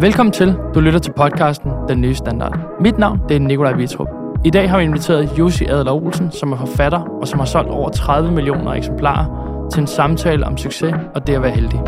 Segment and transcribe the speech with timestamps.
[0.00, 0.56] Velkommen til.
[0.74, 2.58] Du lytter til podcasten Den Nye Standard.
[2.80, 4.08] Mit navn det er Nikolaj Vitrup.
[4.44, 7.70] I dag har vi inviteret Jussi Adler Olsen, som er forfatter og som har solgt
[7.70, 11.78] over 30 millioner eksemplarer, til en samtale om succes og det at være heldig.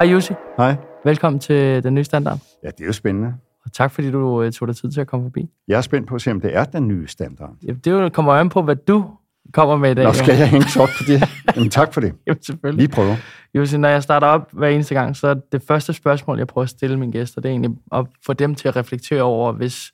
[0.00, 0.32] Hej Jussi.
[0.56, 0.76] Hej.
[1.04, 2.38] Velkommen til Den Nye Standard.
[2.64, 3.34] Ja, det er jo spændende.
[3.64, 5.50] Og tak fordi du øh, tog dig tid til at komme forbi.
[5.68, 7.50] Jeg er spændt på at se, om det er den nye standard.
[7.66, 9.04] Ja, det kommer an på, hvad du
[9.52, 10.04] kommer med i dag.
[10.04, 11.22] Nå, skal jeg hænge op på det?
[11.56, 12.14] Jamen, tak for det.
[12.26, 12.82] Jamen, selvfølgelig.
[12.82, 13.16] Lige prøve.
[13.54, 16.62] Jussi, når jeg starter op hver eneste gang, så er det første spørgsmål, jeg prøver
[16.62, 19.92] at stille mine gæster, det er egentlig at få dem til at reflektere over, hvis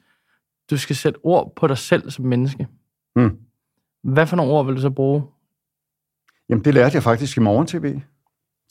[0.71, 2.67] du skal sætte ord på dig selv som menneske.
[3.17, 3.39] Mm.
[4.03, 5.23] Hvad for nogle ord vil du så bruge?
[6.49, 8.01] Jamen, det lærte jeg faktisk i morgen tv,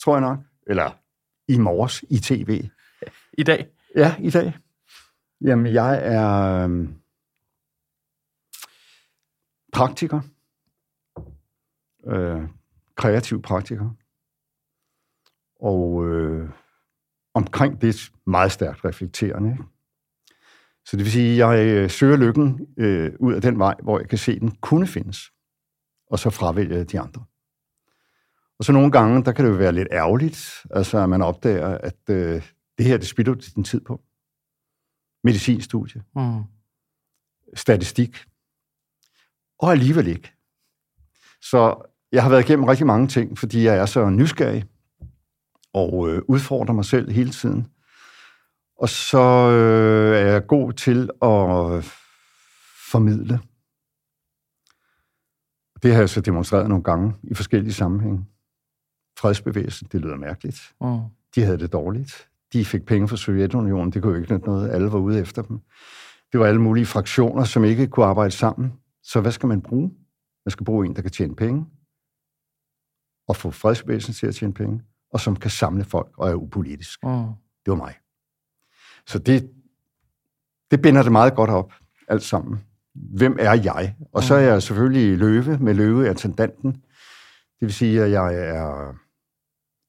[0.04, 0.38] tror jeg nok.
[0.66, 0.90] Eller
[1.48, 2.68] i morges i tv.
[3.32, 3.66] I dag?
[3.96, 4.52] Ja, i dag.
[5.40, 6.94] Jamen, jeg er øhm,
[9.72, 10.20] praktiker.
[12.08, 12.48] Øh,
[12.96, 13.90] kreativ praktiker.
[15.60, 16.50] Og øh,
[17.34, 19.50] omkring det meget stærkt reflekterende.
[19.50, 19.64] Ikke?
[20.84, 23.98] Så det vil sige, at jeg øh, søger lykken øh, ud af den vej, hvor
[23.98, 25.32] jeg kan se, at den kunne findes.
[26.10, 27.24] Og så fravælger jeg de andre.
[28.58, 31.78] Og så nogle gange, der kan det jo være lidt ærgerligt, altså at man opdager,
[31.78, 32.42] at øh,
[32.78, 34.02] det her, det spilder du din tid på.
[35.24, 36.42] Medicinstudie, Mm.
[37.54, 38.24] statistik,
[39.58, 40.32] og alligevel ikke.
[41.40, 44.64] Så jeg har været igennem rigtig mange ting, fordi jeg er så nysgerrig
[45.74, 47.66] og øh, udfordrer mig selv hele tiden.
[48.78, 51.84] Og så øh, er jeg god til at
[52.90, 53.40] formidle.
[55.82, 58.24] Det har jeg så demonstreret nogle gange i forskellige sammenhænge.
[59.18, 60.74] Fredsbevægelsen, det lyder mærkeligt.
[60.80, 61.00] Mm.
[61.34, 62.28] De havde det dårligt.
[62.52, 63.92] De fik penge fra Sovjetunionen.
[63.92, 64.70] Det kunne jo ikke nytte noget.
[64.70, 65.60] Alle var ude efter dem.
[66.32, 68.72] Det var alle mulige fraktioner, som ikke kunne arbejde sammen.
[69.02, 69.90] Så hvad skal man bruge?
[70.44, 71.66] Man skal bruge en, der kan tjene penge,
[73.28, 74.82] og få fredsbevægelsen til at tjene penge,
[75.12, 77.04] og som kan samle folk og er upolitisk.
[77.04, 77.10] Mm.
[77.64, 77.94] Det var mig.
[79.06, 79.50] Så det,
[80.70, 81.72] det binder det meget godt op,
[82.08, 82.60] alt sammen.
[82.94, 83.94] Hvem er jeg?
[84.12, 86.72] Og så er jeg selvfølgelig løve, med løve er tendanten.
[87.60, 88.94] Det vil sige, at jeg er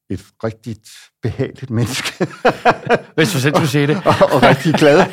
[0.10, 0.90] et rigtigt
[1.22, 2.28] behageligt menneske.
[3.16, 3.96] Hvis du selv skulle sige det.
[4.06, 5.06] og, og rigtig glad,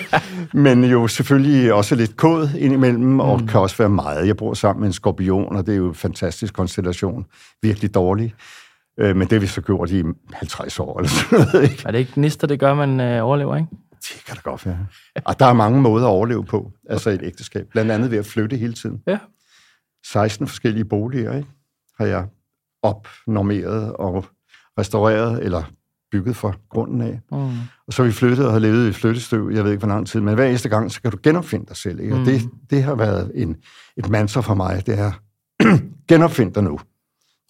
[0.54, 3.46] men jo selvfølgelig også lidt kod indimellem, og Mm.
[3.46, 4.26] kan også være meget.
[4.26, 7.24] Jeg bor sammen med en skorpion, og det er jo en fantastisk konstellation.
[7.62, 8.34] Virkelig dårlig.
[9.00, 11.82] Øh, Men det har vi så gjort i 50 år eller sådan noget, ikke?
[11.86, 13.68] Er det ikke gnister, det gør, man øh, overlever, ikke?
[13.92, 14.86] Det kan da godt være.
[15.24, 17.66] Og der er mange måder at overleve på, altså et ægteskab.
[17.70, 19.00] Blandt andet ved at flytte hele tiden.
[19.06, 19.18] Ja.
[20.06, 21.48] 16 forskellige boliger, ikke?
[21.98, 22.26] Har jeg
[22.82, 24.26] opnormeret og
[24.78, 25.62] restaureret, eller
[26.12, 27.20] bygget fra grunden af.
[27.32, 27.38] Mm.
[27.86, 30.06] Og så har vi flyttet og har levet i flyttestøv, jeg ved ikke, hvor lang
[30.06, 32.00] tid, men hver eneste gang, så kan du genopfinde dig selv.
[32.00, 32.14] Ikke?
[32.14, 32.24] Og Mm.
[32.24, 33.56] det, det har været en,
[33.96, 35.12] et mantra for mig, det er,
[36.08, 36.78] genopfind dig nu.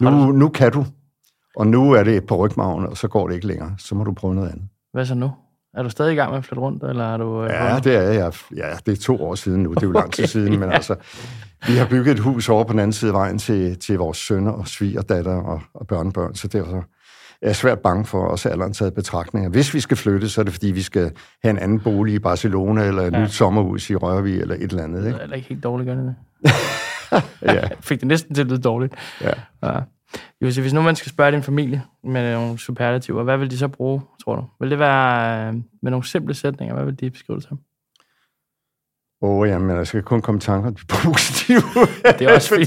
[0.01, 0.85] Nu, nu kan du,
[1.57, 3.75] og nu er det på rygmagen, og så går det ikke længere.
[3.79, 4.65] Så må du prøve noget andet.
[4.93, 5.31] Hvad så nu?
[5.75, 7.43] Er du stadig i gang med at flytte rundt, eller er du...
[7.45, 8.33] øh, Ja, det er jeg.
[8.56, 9.71] Ja, det er to år siden nu.
[9.75, 10.75] Det er jo lang tid Okay, siden, men ja.
[10.75, 10.95] altså,
[11.67, 14.19] vi har bygget et hus over på den anden side af vejen til, til vores
[14.19, 16.85] sønner og svigerdatter og, og børnebørn, så derfor
[17.43, 19.50] er svært bange for, også alderen taget betragtninger.
[19.50, 21.11] Hvis vi skal flytte, så er det fordi, vi skal
[21.43, 23.22] have en anden bolig i Barcelona, eller et Ja.
[23.22, 25.03] nyt sommerhus i Rørvig, eller et eller andet.
[25.03, 25.17] Det Ikke?
[25.17, 26.15] er heller ikke helt dårligt, gør det det?
[27.43, 28.94] Ja, Jeg fik det næsten til at lyde dårligt.
[29.21, 29.31] ja.
[29.62, 29.81] Ja.
[30.43, 33.69] Jussi, hvis nu man skal spørge din familie med nogle superlativer, hvad vil de så
[33.69, 34.44] bruge, tror du?
[34.61, 36.75] Vil det være øh, med nogle simple sætninger?
[36.75, 37.59] Hvad vil de beskrive det som?
[39.25, 41.62] Åh, oh, jamen, jeg skal kun komme tanker de positive.
[42.19, 42.65] Det er også fordi,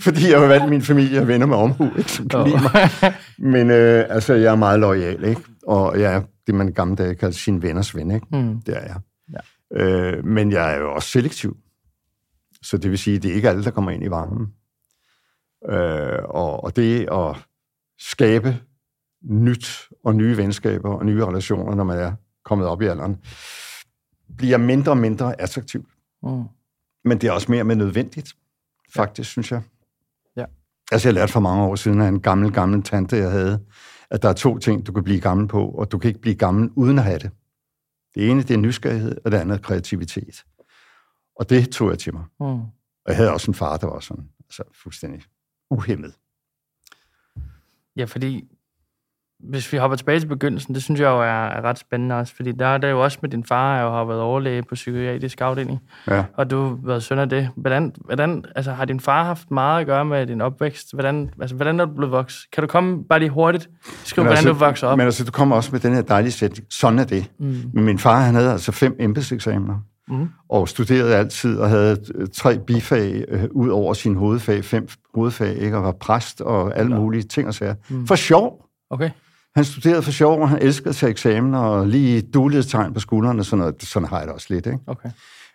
[0.00, 2.46] fordi jeg har valgt min familie og venner med omhu, ikke, som kan Åh.
[2.46, 2.90] lide mig.
[3.38, 5.40] Men øh, altså, jeg er meget lojal, ikke?
[5.66, 8.26] Og jeg er det, man i gamle dage kaldte sin venners ven, ikke?
[8.32, 8.62] mm.
[8.62, 9.00] Det er jeg.
[9.32, 9.84] Ja.
[9.84, 11.56] Øh, men jeg er jo også selektiv.
[12.62, 14.46] Så det vil sige, at det er ikke alle, der kommer ind i varmen.
[15.68, 17.36] Øh, og, og det at
[17.98, 18.56] skabe
[19.30, 22.12] nyt og nye venskaber og nye relationer, når man er
[22.44, 23.16] kommet op i alderen,
[24.36, 25.86] bliver mindre og mindre attraktivt.
[26.22, 26.44] Mm.
[27.04, 28.36] Men det er også mere med nødvendigt,
[28.94, 29.62] faktisk, synes jeg.
[30.36, 30.44] Ja.
[30.92, 33.64] Altså, jeg lærte for mange år siden af en gammel, gammel tante, jeg havde,
[34.10, 36.34] at der er to ting, du kan blive gammel på, og du kan ikke blive
[36.34, 37.30] gammel uden at have det.
[38.14, 40.44] Det ene, det er nysgerrighed, og det andet er kreativitet.
[41.36, 42.24] Og det tog jeg til mig.
[42.40, 42.46] Mm.
[42.46, 45.22] Og jeg havde også en far, der var sådan, altså fuldstændig
[45.70, 46.14] uhemmet.
[47.96, 48.57] Ja, fordi
[49.40, 52.34] hvis vi hopper tilbage til begyndelsen, det synes jeg jo er, er ret spændende også,
[52.36, 55.40] fordi der er det jo også med din far, jeg har været overlæge på psykiatrisk
[55.40, 56.24] afdeling, Ja.
[56.34, 57.48] og du har været søn af det.
[57.56, 60.92] Hvordan, hvordan, altså, har din far haft meget at gøre med din opvækst?
[60.92, 62.40] Hvordan, altså, hvordan er du blevet vokset?
[62.52, 63.68] Kan du komme bare lige hurtigt?
[64.04, 64.98] Skriv, hvordan altså, du voksede op.
[64.98, 66.66] Men altså, du kommer også med den her dejlige sætning.
[66.70, 67.30] Sådan er det.
[67.38, 67.56] Mm.
[67.72, 69.76] Men min far, han havde altså fem embedseksamener.
[70.08, 70.28] mm.
[70.48, 75.56] og studerede altid, og havde øh, tre bifag øh, ud over sin hovedfag, fem hovedfag,
[75.56, 75.76] ikke?
[75.76, 77.00] og var præst og alle ja.
[77.00, 77.74] mulige ting og sager.
[77.88, 78.06] Mm.
[78.06, 78.64] For sjov.
[78.90, 79.10] Okay.
[79.58, 83.58] Han studerede for sjov, og han elskede til eksamen, og lige dulighedstegn på skuldrene, sådan,
[83.58, 84.66] noget, sådan har jeg det også lidt.
[84.66, 84.78] Ikke?
[84.86, 85.10] Okay.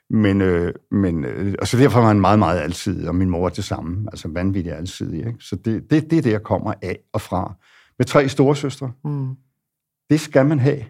[0.09, 3.49] Men, øh, men øh, og så derfor var han meget, meget altid, og min mor
[3.49, 5.13] det samme, altså vanvittigt altid.
[5.13, 5.33] Ikke?
[5.39, 7.53] Så det, det, det er det, jeg kommer af og fra.
[7.97, 8.91] Med tre storesøstre.
[9.05, 9.29] Mm.
[10.09, 10.75] Det skal man have.
[10.75, 10.85] Det,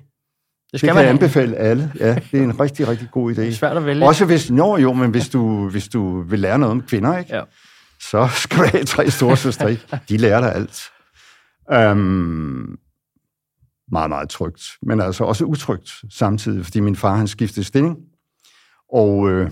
[0.80, 1.92] skal det kan man jeg anbefale alle.
[2.00, 3.42] Ja, det er en rigtig, rigtig god idé.
[3.42, 4.06] Det er svært at vælge.
[4.06, 7.36] Også hvis, jo, jo, men hvis du, hvis du vil lære noget om kvinder, ikke?
[7.36, 7.44] Ja.
[8.00, 9.72] så skal du have tre storesøstre.
[9.72, 10.00] Ikke?
[10.10, 10.82] De lærer dig alt.
[11.92, 12.80] Um,
[13.92, 14.64] meget, meget trygt.
[14.82, 17.98] Men altså også utrygt samtidig, fordi min far han skiftede stilling
[18.94, 19.52] og øh,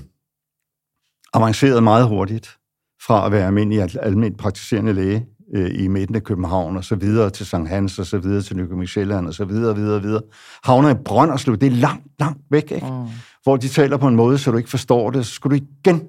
[1.34, 2.58] avancerede meget hurtigt
[3.02, 5.26] fra at være almindelig, almindelig praktiserende læge
[5.56, 8.58] øh, i midten af København, og så videre til Sankt Hans, og så videre til
[8.58, 10.22] Nykøbing Sjælland, og så videre, videre, videre.
[10.64, 12.88] Havner i Brønderslev, det er langt, langt væk, ikke?
[12.88, 13.08] Mm.
[13.44, 16.08] Hvor de taler på en måde, så du ikke forstår det, så skulle du igen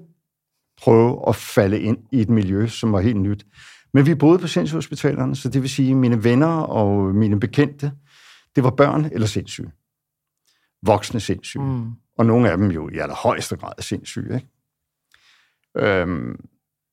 [0.83, 3.47] prøve at falde ind i et miljø, som var helt nyt.
[3.95, 7.93] Men vi boede på sindshospitalerne, så det vil sige, mine venner og mine bekendte,
[8.57, 9.71] det var børn eller sindssyge.
[10.83, 11.65] Voksne sindssyge.
[11.65, 11.91] Mm.
[12.19, 14.35] Og nogle af dem jo i allerhøjeste grad sindssyge.
[14.35, 14.49] Ikke?
[15.77, 16.37] Øhm,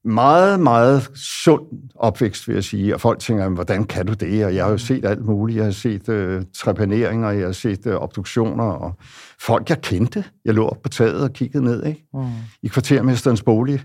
[0.03, 2.93] meget, meget sund opvækst, vil jeg sige.
[2.93, 4.45] Og folk tænker, hvordan kan du det?
[4.45, 5.57] Og jeg har jo set alt muligt.
[5.57, 8.93] Jeg har set øh, trepaneringer, jeg har set øh, obduktioner, og
[9.39, 10.23] folk, jeg kendte.
[10.45, 12.05] Jeg lå op på taget og kiggede ned ikke?
[12.13, 12.27] Mm.
[12.63, 13.83] i kvartermesterens bolig.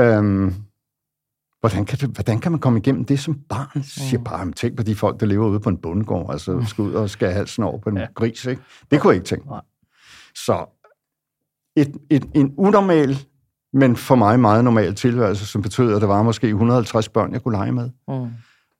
[0.00, 0.54] Øhm,
[1.68, 3.70] hvordan, kan hvordan kan man komme igennem det som barn?
[3.74, 4.24] Jeg siger mm.
[4.24, 6.64] bare, tænk på de folk, der lever ude på en bundegård, altså mm.
[6.64, 8.06] skal ud og skære halsen over på en ja.
[8.14, 8.44] gris.
[8.44, 8.62] Ikke?
[8.90, 9.48] Det kunne jeg ikke tænke.
[10.34, 10.82] Så
[11.76, 13.18] et, et, en unormal
[13.72, 17.42] men for mig meget normal tilværelse, som betød, at der var måske 150 børn, jeg
[17.42, 17.90] kunne lege med.
[18.08, 18.30] Mm.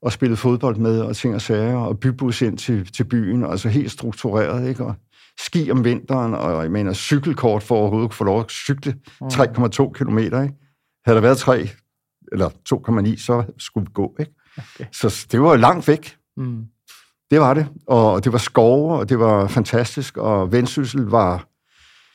[0.02, 3.68] Og spille fodbold med, og ting og sager, og bybus ind til, til byen, altså
[3.68, 4.84] helt struktureret, ikke?
[4.84, 4.94] Og
[5.40, 9.26] ski om vinteren, og jeg mener cykelkort for at overhovedet få lov at cykle mm.
[9.26, 10.54] 3,2 kilometer, ikke?
[11.04, 11.68] Havde der været 3,
[12.32, 14.32] eller 2,9, så skulle vi gå, ikke?
[14.58, 14.84] Okay.
[14.92, 16.16] Så det var langt væk.
[16.36, 16.64] Mm.
[17.30, 21.48] Det var det, og det var skove, og det var fantastisk, og vendsyssel var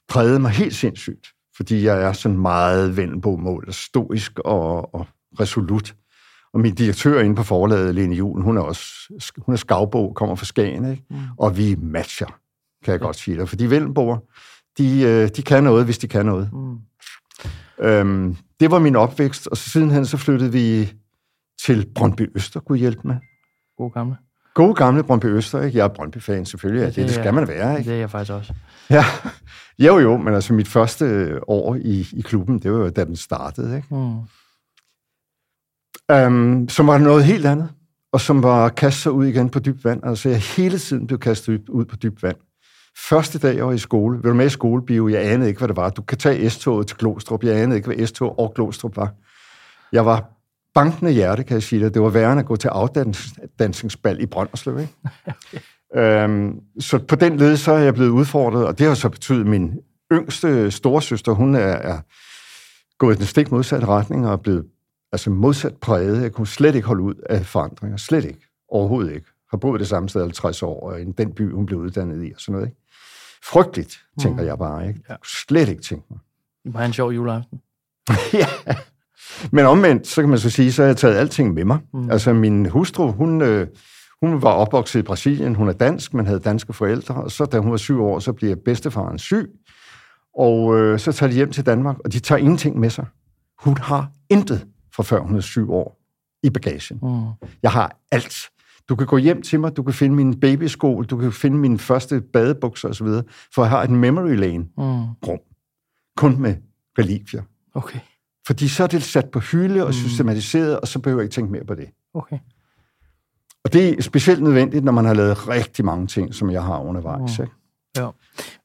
[0.09, 1.27] præget mig helt sindssygt
[1.61, 5.07] fordi jeg er sådan meget vendt på mål, stoisk og, og
[5.39, 5.95] resolut.
[6.53, 8.85] Og min direktør inde på forlaget, Lene Julen, hun er også
[9.37, 11.03] hun er skavbog, kommer fra Skagen, ikke?
[11.09, 11.17] Mm.
[11.37, 12.39] og vi matcher,
[12.83, 13.49] kan jeg godt sige dig.
[13.49, 14.27] Fordi Vellenborg,
[14.77, 16.49] de, øh, de kan noget, hvis de kan noget.
[16.53, 16.77] Mm.
[17.85, 20.93] Øhm, det var min opvækst, og så sidenhen så flyttede vi
[21.65, 23.15] til Brøndby Øster, kunne hjælpe med.
[23.77, 24.15] God gamle.
[24.53, 25.77] God gamle Brøndby Øster, ikke?
[25.77, 26.81] Jeg er Brøndby-fan, selvfølgelig.
[26.81, 27.89] Ja, det, det, det skal man være, ikke?
[27.89, 28.53] Det er jeg faktisk også.
[28.89, 29.03] Ja,
[29.87, 33.15] jo jo, men altså mit første år i, i klubben, det var jo, da den
[33.15, 33.95] startede, ikke?
[33.95, 34.19] Mm.
[36.15, 37.69] Um, som var noget helt andet,
[38.11, 40.01] og som var at kaste sig ud igen på dybt vand.
[40.03, 42.37] Altså jeg hele tiden blev kastet ud på dybt vand.
[42.97, 45.67] Første dag, jeg var i skole, var du med i skolebio, jeg anede ikke, hvad
[45.67, 45.89] det var.
[45.89, 49.13] Du kan tage S-toget til Glostrup, jeg anede ikke, hvad S-tog og Glostrup var.
[49.91, 50.29] Jeg var
[50.73, 51.93] bankende hjerte, kan jeg sige det.
[51.93, 54.93] Det var værende at gå til afdansningsbal i Brønderslev, ikke?
[56.01, 59.41] øhm, så på den led, så er jeg blevet udfordret, og det har så betydet,
[59.41, 59.79] at min
[60.11, 61.99] yngste storesøster, hun er, er
[62.97, 64.65] gået i den stik modsatte retning og er blevet
[65.11, 66.21] altså modsat præget.
[66.21, 67.97] Jeg kunne slet ikke holde ud af forandringer.
[67.97, 68.47] Slet ikke.
[68.69, 69.27] Overhovedet ikke.
[69.49, 72.31] Har boet det samme sted 50 år, og i den by, hun blev uddannet i,
[72.35, 72.67] og sådan noget.
[72.67, 72.80] Ikke?
[73.45, 74.47] Frygteligt, tænker mm.
[74.47, 74.87] jeg bare.
[74.87, 74.99] Ikke?
[75.09, 75.15] Ja.
[75.25, 76.19] Slet ikke tænke mig.
[76.63, 77.61] Det var en sjov juleaften.
[78.33, 78.47] ja.
[79.51, 81.79] Men omvendt, så kan man så sige, så har jeg taget alting med mig.
[81.93, 82.11] Mm.
[82.11, 83.67] Altså min hustru, hun, øh,
[84.21, 87.59] hun var opvokset i Brasilien, hun er dansk, men havde danske forældre, og så da
[87.59, 89.49] hun var syv år, så bliver bedstefaren syg,
[90.37, 93.05] og øh, så tager de hjem til Danmark, og de tager ingenting med sig.
[93.59, 95.97] Hun har intet fra før hun er syv år
[96.43, 96.99] i bagagen.
[97.01, 97.47] Mm.
[97.63, 98.35] Jeg har alt.
[98.91, 101.79] Du kan gå hjem til mig, du kan finde min babysko, du kan finde mine
[101.79, 103.07] første badebukser osv.,
[103.55, 105.15] for jeg har et memory lane rum.
[105.27, 105.37] Mm.
[106.17, 106.55] Kun med
[106.99, 107.41] relikvier.
[107.73, 107.99] Okay.
[108.47, 109.93] Fordi så er det sat på hylde og mm.
[109.93, 111.89] systematiseret, og så behøver jeg ikke tænke mere på det.
[112.13, 112.39] Okay.
[113.63, 116.79] Og det er specielt nødvendigt, når man har lavet rigtig mange ting, som jeg har
[116.79, 117.39] undervejs.
[117.39, 117.43] Mm.
[117.43, 117.55] Ikke?
[117.97, 118.07] Ja.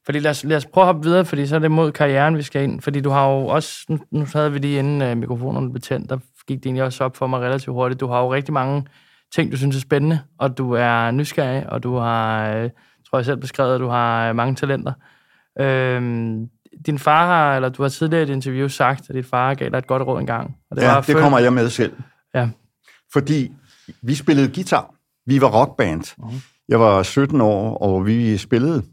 [0.05, 2.37] Fordi lad os, lad os prøve at hoppe videre, fordi så er det mod karrieren,
[2.37, 2.81] vi skal ind.
[2.81, 6.09] Fordi du har jo også, nu, nu havde vi lige inden uh, mikrofonerne blev tændt,
[6.09, 6.17] der
[6.47, 7.99] gik det egentlig også op for mig relativt hurtigt.
[7.99, 8.85] Du har jo rigtig mange
[9.35, 12.69] ting, du synes er spændende, og du er nysgerrig, og du har, uh,
[13.09, 14.93] tror jeg selv beskrevet, at du har mange talenter.
[15.59, 16.49] Øhm,
[16.85, 19.69] din far har, eller du har tidligere i et interview sagt, at dit far gav
[19.69, 20.57] dig et godt råd engang.
[20.69, 21.93] Og det ja, var det kommer jeg med selv.
[22.33, 22.49] Ja.
[23.13, 23.51] Fordi
[24.01, 24.93] vi spillede guitar.
[25.25, 26.03] Vi var rockband.
[26.03, 26.63] Uh-huh.
[26.69, 28.83] Jeg var 17 år, og vi spillede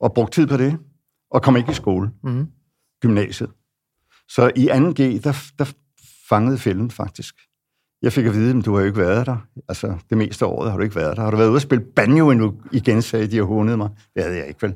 [0.00, 0.78] og brugte tid på det,
[1.30, 2.10] og kom ikke i skole.
[2.26, 2.46] Uh-huh.
[3.02, 3.50] Gymnasiet.
[4.28, 5.72] Så i 2G, der, der
[6.28, 7.34] fangede fælden faktisk.
[8.02, 9.36] Jeg fik at vide, at du har jo ikke været der.
[9.68, 11.22] Altså, det meste af året har du ikke været der.
[11.22, 13.88] Har du været ude og spille banjo endnu igen, sagde de og hånede mig.
[14.14, 14.74] Det havde jeg ikke vel.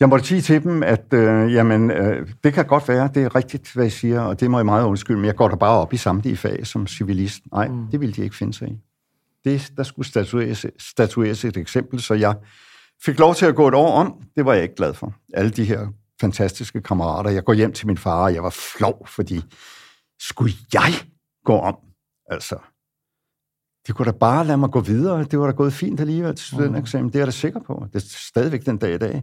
[0.00, 3.34] Jeg måtte sige til dem, at øh, jamen, øh, det kan godt være, det er
[3.36, 5.78] rigtigt, hvad I siger, og det må jeg meget undskylde, men jeg går da bare
[5.78, 7.42] op i samtlige fag som civilist.
[7.52, 7.86] Nej, mm.
[7.90, 8.78] det ville de ikke finde sig i.
[9.44, 12.34] Det, der skulle statueres, statueres et eksempel, så jeg
[13.04, 14.22] fik lov til at gå et år om.
[14.36, 15.14] Det var jeg ikke glad for.
[15.34, 15.86] Alle de her
[16.20, 17.30] fantastiske kammerater.
[17.30, 19.42] Jeg går hjem til min far, og jeg var flov, fordi
[20.20, 20.92] skulle jeg
[21.44, 21.76] gå om?
[22.30, 22.58] Altså,
[23.86, 25.24] de kunne da bare lade mig gå videre.
[25.24, 27.04] Det var da gået fint alligevel til studentereksamen.
[27.04, 27.10] Mm.
[27.10, 27.86] Det er jeg da sikker på.
[27.92, 29.14] Det er stadigvæk den dag i dag.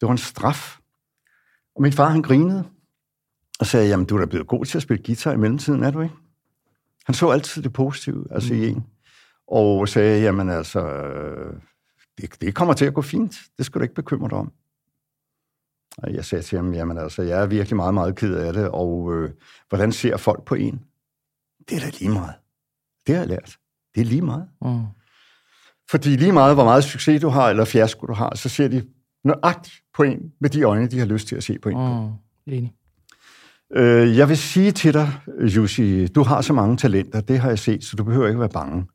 [0.00, 0.78] Det var en straf.
[1.76, 2.64] Og min far, han grinede
[3.60, 5.90] og sagde, jamen, du er da blevet god til at spille guitar i mellemtiden, er
[5.90, 6.14] du ikke?
[7.06, 8.60] Han så altid det positive, altså mm.
[8.60, 8.86] i en.
[9.48, 10.80] Og sagde, jamen altså,
[12.18, 13.36] det, det kommer til at gå fint.
[13.58, 14.52] Det skal du ikke bekymre dig om.
[16.02, 18.68] Og jeg sagde til ham, jamen altså, jeg er virkelig meget, meget ked af det,
[18.68, 19.30] og øh,
[19.68, 20.80] hvordan ser folk på en?
[21.68, 22.34] Det er da lige meget.
[23.06, 23.56] Det har jeg lært.
[23.94, 24.48] Det er lige meget.
[24.62, 24.84] Mm.
[25.90, 28.86] Fordi lige meget, hvor meget succes du har, eller fiasko du har, så ser de
[29.24, 32.12] nøjagtigt på en med de øjne, de har lyst til at se på en mm.
[32.46, 32.74] Enig.
[33.76, 37.58] Øh, jeg vil sige til dig, Jussi, du har så mange talenter, det har jeg
[37.58, 38.86] set, så du behøver ikke være bange.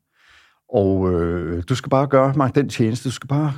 [0.74, 3.54] Og øh, du skal bare gøre mig den tjeneste, du skal bare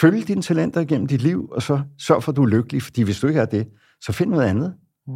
[0.00, 3.02] følge dine talenter igennem dit liv, og så sørg for, at du er lykkelig, fordi
[3.02, 3.68] hvis du ikke er det,
[4.00, 4.74] så find noget andet.
[5.06, 5.14] Mm.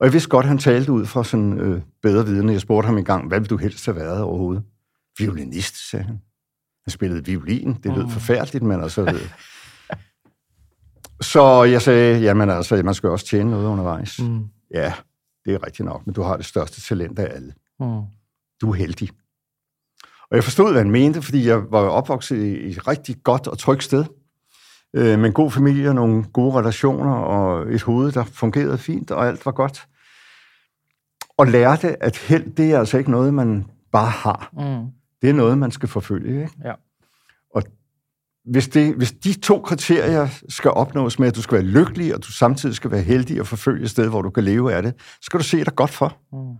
[0.00, 2.48] Og jeg vidste godt, han talte ud fra sådan øh, bedre viden.
[2.48, 4.64] Jeg spurgte ham engang, hvad vil du helst have været overhovedet?
[5.18, 6.20] Violinist, sagde han.
[6.84, 7.74] Han spillede violin.
[7.82, 8.10] Det lød mm.
[8.10, 9.02] forfærdeligt, men altså...
[9.02, 9.30] Øh.
[11.20, 14.20] så jeg sagde, jamen altså, man skal også tjene noget undervejs.
[14.22, 14.44] Mm.
[14.74, 14.94] Ja,
[15.44, 17.54] det er rigtigt nok, men du har det største talent af alle.
[17.80, 18.02] Mm.
[18.60, 19.10] Du er heldig.
[20.30, 23.58] Og jeg forstod, hvad han mente, fordi jeg var opvokset i et rigtig godt og
[23.58, 24.04] trygt sted,
[24.96, 29.26] øh, med en god familie, nogle gode relationer og et hoved, der fungerede fint, og
[29.26, 29.86] alt var godt.
[31.38, 34.50] Og lærte, at held, det er altså ikke noget, man bare har.
[34.52, 34.90] Mm.
[35.22, 36.42] Det er noget, man skal forfølge.
[36.42, 36.54] Ikke?
[36.64, 36.72] Ja.
[37.54, 37.62] Og
[38.44, 42.22] hvis, det, hvis de to kriterier skal opnås med, at du skal være lykkelig, og
[42.22, 44.94] du samtidig skal være heldig og forfølge et sted, hvor du kan leve af det,
[44.98, 46.16] så skal du se dig godt for.
[46.32, 46.56] Mm.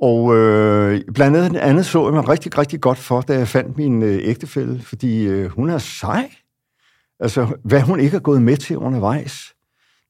[0.00, 3.76] Og øh, blandt andet, andet så jeg mig rigtig, rigtig godt for, da jeg fandt
[3.76, 6.30] min øh, ægtefælle, fordi øh, hun er sej.
[7.20, 9.54] Altså, hvad hun ikke har gået med til undervejs.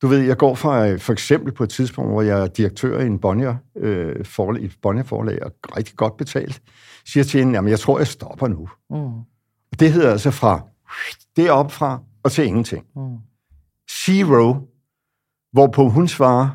[0.02, 3.00] Du ved, jeg går fra øh, for eksempel på et tidspunkt, hvor jeg er direktør
[3.00, 6.62] i en Bonnier, øh, forlag, et Bonnier-forlag, og rigtig godt betalt,
[7.06, 8.68] siger til hende, jamen jeg tror, jeg stopper nu.
[8.90, 9.20] Mm.
[9.80, 10.60] Det hedder altså fra
[11.36, 12.84] det fra og til ingenting.
[12.96, 13.16] Mm.
[13.90, 14.54] Zero,
[15.52, 16.48] hvorpå hun svarer,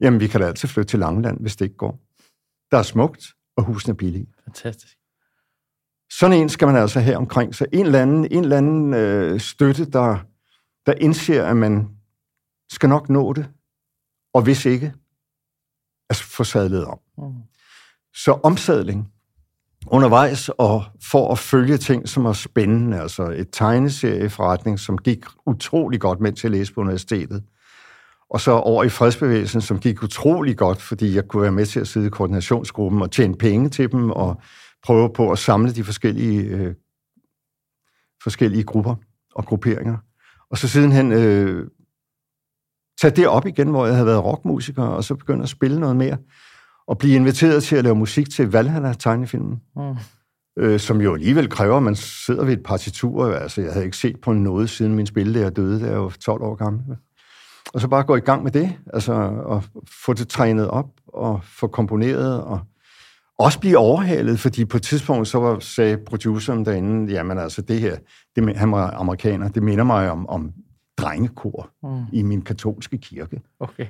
[0.00, 1.98] jamen vi kan da altid flytte til Langeland, hvis det ikke går.
[2.72, 3.26] Der er smukt,
[3.56, 4.26] og husene er billige.
[4.44, 4.96] Fantastisk.
[6.10, 7.66] Sådan en skal man altså have omkring sig.
[7.72, 10.18] En eller anden, en eller anden øh, støtte, der,
[10.86, 11.88] der indser, at man
[12.70, 13.50] skal nok nå det,
[14.34, 14.94] og hvis ikke,
[16.10, 16.98] altså få sadlet om.
[17.18, 17.42] Mm.
[18.14, 19.12] Så omsadling
[19.86, 26.00] undervejs, og for at følge ting, som er spændende, altså et tegneserieforretning, som gik utrolig
[26.00, 27.44] godt, mens jeg læste på universitetet,
[28.32, 31.80] og så over i fredsbevægelsen, som gik utrolig godt, fordi jeg kunne være med til
[31.80, 34.40] at sidde i koordinationsgruppen og tjene penge til dem, og
[34.82, 36.74] prøve på at samle de forskellige, øh,
[38.22, 38.94] forskellige grupper
[39.34, 39.96] og grupperinger.
[40.50, 41.68] Og så sidenhen øh,
[43.00, 45.96] tage det op igen, hvor jeg havde været rockmusiker, og så begynde at spille noget
[45.96, 46.18] mere,
[46.86, 49.60] og blive inviteret til at lave musik til Valhalla-tegnefilmen.
[49.76, 49.96] Mm.
[50.58, 53.34] Øh, som jo alligevel kræver, at man sidder ved et partitur.
[53.34, 56.42] Altså, jeg havde ikke set på noget, siden min spillelærer døde, da jeg var 12
[56.42, 56.82] år gammel.
[57.74, 59.12] Og så bare gå i gang med det, altså
[59.44, 59.64] og
[60.04, 62.60] få det trænet op, og få komponeret, og
[63.38, 67.80] også blive overhalet, fordi på et tidspunkt så var, sagde produceren derinde, jamen altså det
[67.80, 67.96] her,
[68.36, 70.52] det, han var amerikaner, det minder mig om, om
[70.98, 72.04] drengekor mm.
[72.12, 73.40] i min katolske kirke.
[73.60, 73.86] Okay.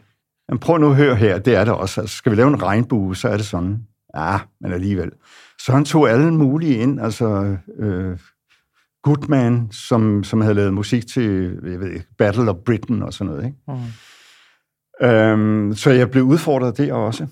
[0.49, 2.01] Men prøv nu at høre her, det er det også.
[2.01, 3.87] Altså, skal vi lave en regnbue, så er det sådan.
[4.17, 5.11] Ja, men alligevel.
[5.59, 8.19] Så han tog alle mulige ind, altså øh,
[9.03, 13.33] Goodman, som, som havde lavet musik til jeg ved ikke, Battle of Britain og sådan
[13.33, 13.45] noget.
[13.45, 13.57] Ikke?
[13.69, 15.07] Mm.
[15.07, 17.27] Øhm, så jeg blev udfordret der også.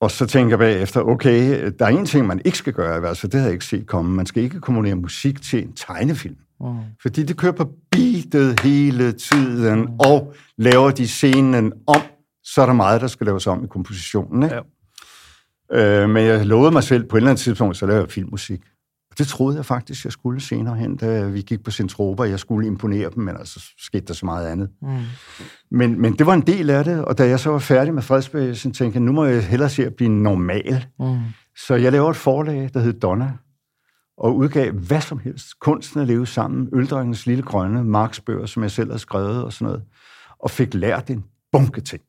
[0.00, 3.26] Og så tænker jeg bagefter, okay, der er en ting, man ikke skal gøre, altså
[3.26, 4.16] det havde jeg ikke set komme.
[4.16, 6.36] Man skal ikke komponere musik til en tegnefilm.
[6.60, 6.76] Mm.
[7.02, 9.98] Fordi det kører på beatet hele tiden, mm.
[9.98, 12.00] og laver de scenen om,
[12.44, 14.42] så er der meget, der skal laves om i kompositionen.
[14.42, 14.60] Ikke?
[15.72, 16.02] Ja.
[16.02, 18.60] Øh, men jeg lovede mig selv, på et eller andet tidspunkt, så laver jeg filmmusik.
[19.12, 22.22] Og det troede jeg faktisk, jeg skulle senere hen, da vi gik på Centropa.
[22.22, 24.70] Jeg skulle imponere dem, men altså skete der så meget andet.
[24.82, 24.88] Mm.
[25.70, 28.02] Men, men det var en del af det, og da jeg så var færdig med
[28.02, 30.86] fredsbevægelsen, tænkte jeg, nu må jeg hellere se at blive normal.
[30.98, 31.18] Mm.
[31.56, 33.32] Så jeg lavede et forlag, der hed Donna,
[34.18, 35.58] og udgav hvad som helst.
[35.60, 39.66] Kunsten at leve sammen, Øldrengens Lille Grønne, Marksbøger, som jeg selv har skrevet og sådan
[39.66, 39.82] noget,
[40.38, 42.02] og fik lært en bunke ting.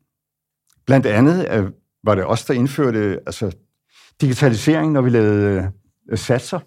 [0.85, 1.71] Blandt andet
[2.03, 3.51] var det også der indførte altså,
[4.21, 5.71] digitalisering, når vi lavede
[6.11, 6.59] uh, satser.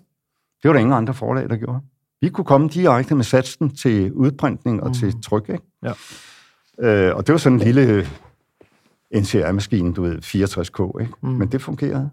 [0.67, 1.81] Det var der ingen andre forlag, der gjorde.
[2.21, 4.95] Vi kunne komme direkte med satsen til udprintning og mm.
[4.95, 5.65] til tryk, ikke?
[5.83, 5.93] Ja.
[6.79, 8.09] Øh, og det var sådan en lille
[9.15, 11.13] NCR-maskine, du ved, 64K, ikke?
[11.23, 11.29] Mm.
[11.29, 12.11] Men det fungerede.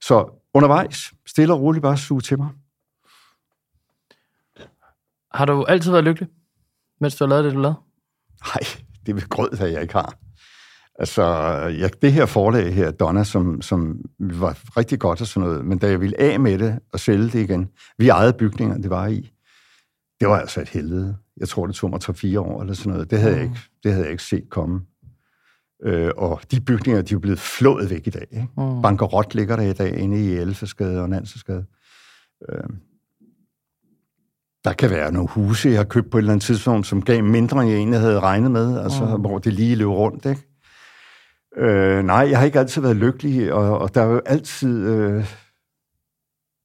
[0.00, 2.48] Så undervejs, stille og roligt bare suge til mig.
[5.34, 6.28] Har du altid været lykkelig,
[7.00, 7.78] mens du har lavet det, du lavede?
[8.46, 8.60] Nej,
[9.06, 10.14] det er grød, at jeg ikke har.
[10.98, 11.22] Altså,
[11.78, 15.78] ja, det her forlag her, Donna, som, som var rigtig godt og sådan noget, men
[15.78, 17.68] da jeg ville af med det og sælge det igen,
[17.98, 19.32] vi ejede bygninger, det var i,
[20.20, 21.16] det var altså et helvede.
[21.36, 23.10] Jeg tror, det tog mig 3-4 år eller sådan noget.
[23.10, 24.80] Det havde, jeg, ikke, det havde jeg ikke set komme.
[25.84, 28.26] Øh, og de bygninger, de er blevet flået væk i dag.
[28.30, 28.48] Ikke?
[28.56, 28.82] Mm.
[28.82, 31.64] Bankerot ligger der i dag inde i Elfeskade og Nanseskade.
[32.48, 32.64] Øh,
[34.64, 37.24] der kan være nogle huse, jeg har købt på et eller andet tidspunkt, som gav
[37.24, 39.20] mindre, end jeg egentlig havde regnet med, altså, mm.
[39.20, 40.26] hvor det lige løb rundt.
[40.26, 40.51] Ikke?
[41.56, 45.26] Øh, nej, jeg har ikke altid været lykkelig, og, og der er jo altid øh,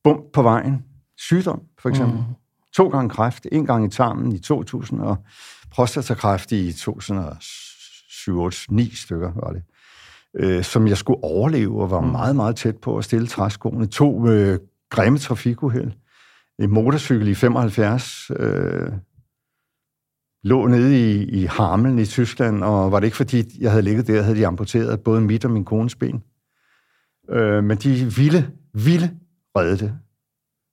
[0.04, 0.84] bump på vejen.
[1.18, 2.18] Sygdom, for eksempel.
[2.18, 2.24] Mm.
[2.76, 5.18] To gange kræft, en gang i tarmen i 2000, og
[5.72, 9.64] prostatakræft i 2007, 8, 9 stykker var det.
[10.36, 12.08] Øh, som jeg skulle overleve, og var mm.
[12.08, 13.88] meget, meget tæt på at stille træskoene.
[13.88, 15.92] To øh, grimme trafikuheld.
[16.60, 18.92] En motorcykel i 75, øh,
[20.48, 24.08] lå nede i, i Hameln i Tyskland, og var det ikke fordi, jeg havde ligget
[24.08, 26.24] der, havde de amputeret både mit og min kones ben.
[27.30, 29.12] Øh, men de ville, ville
[29.58, 29.98] redde det.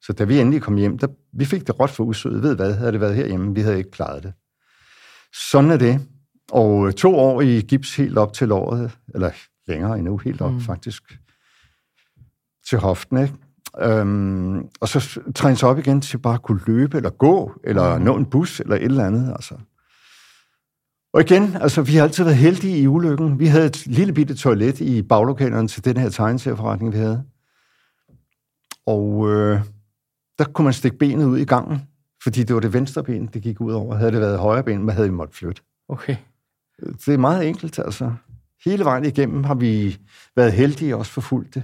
[0.02, 2.42] Så da vi endelig kom hjem, der, vi fik det råt for usødet.
[2.42, 4.32] Ved hvad, havde det været herhjemme, vi havde ikke klaret det.
[5.50, 6.00] Sådan er det.
[6.52, 9.30] Og to år i gips helt op til låret, eller
[9.66, 10.60] længere endnu, helt op mm.
[10.60, 11.18] faktisk,
[12.68, 13.34] til hoften, ikke?
[13.80, 17.98] Øhm, og så træne sig op igen til bare at kunne løbe, eller gå, eller
[17.98, 18.04] mm.
[18.04, 19.32] nå en bus, eller et eller andet.
[19.32, 19.54] Altså.
[21.12, 23.38] Og igen, altså, vi har altid været heldige i ulykken.
[23.38, 27.24] Vi havde et lille bitte toilet i baglokalerne til den her tegneserieforretning, vi havde.
[28.86, 29.60] Og øh,
[30.38, 31.82] der kunne man stikke benet ud i gangen,
[32.22, 33.96] fordi det var det venstre ben, det gik ud over.
[33.96, 35.62] Havde det været højre ben, hvad havde vi måttet flytte?
[35.88, 36.16] Okay.
[37.06, 38.12] Det er meget enkelt, altså.
[38.64, 39.98] Hele vejen igennem har vi
[40.36, 41.62] været heldige og også forfulgt det.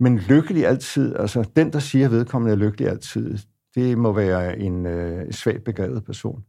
[0.00, 3.38] Men lykkelig altid, altså den, der siger, at vedkommende er lykkelig altid,
[3.74, 6.44] det må være en øh, svagt begavet person,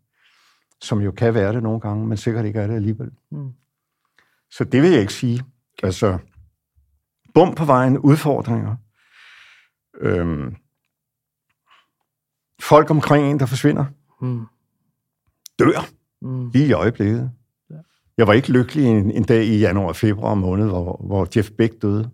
[0.81, 3.11] som jo kan være det nogle gange, men sikkert ikke er det alligevel.
[3.31, 3.51] Mm.
[4.51, 5.43] Så det vil jeg ikke sige.
[5.83, 6.17] Altså,
[7.33, 8.75] bum på vejen, udfordringer.
[10.01, 10.55] Øhm,
[12.61, 13.85] folk omkring en, der forsvinder.
[14.21, 14.45] Mm.
[15.59, 15.87] Dør.
[16.21, 16.49] Mm.
[16.49, 17.31] Lige i øjeblikket.
[17.69, 17.75] Ja.
[18.17, 21.51] Jeg var ikke lykkelig en, en dag i januar og februar måned, hvor, hvor Jeff
[21.51, 22.09] Beck døde.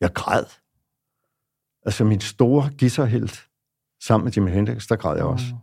[0.00, 0.44] Jeg græd.
[1.86, 3.46] Altså min store guitarhelt,
[4.02, 5.44] sammen med Jimi Hendrix, der græd jeg også.
[5.50, 5.58] Mm.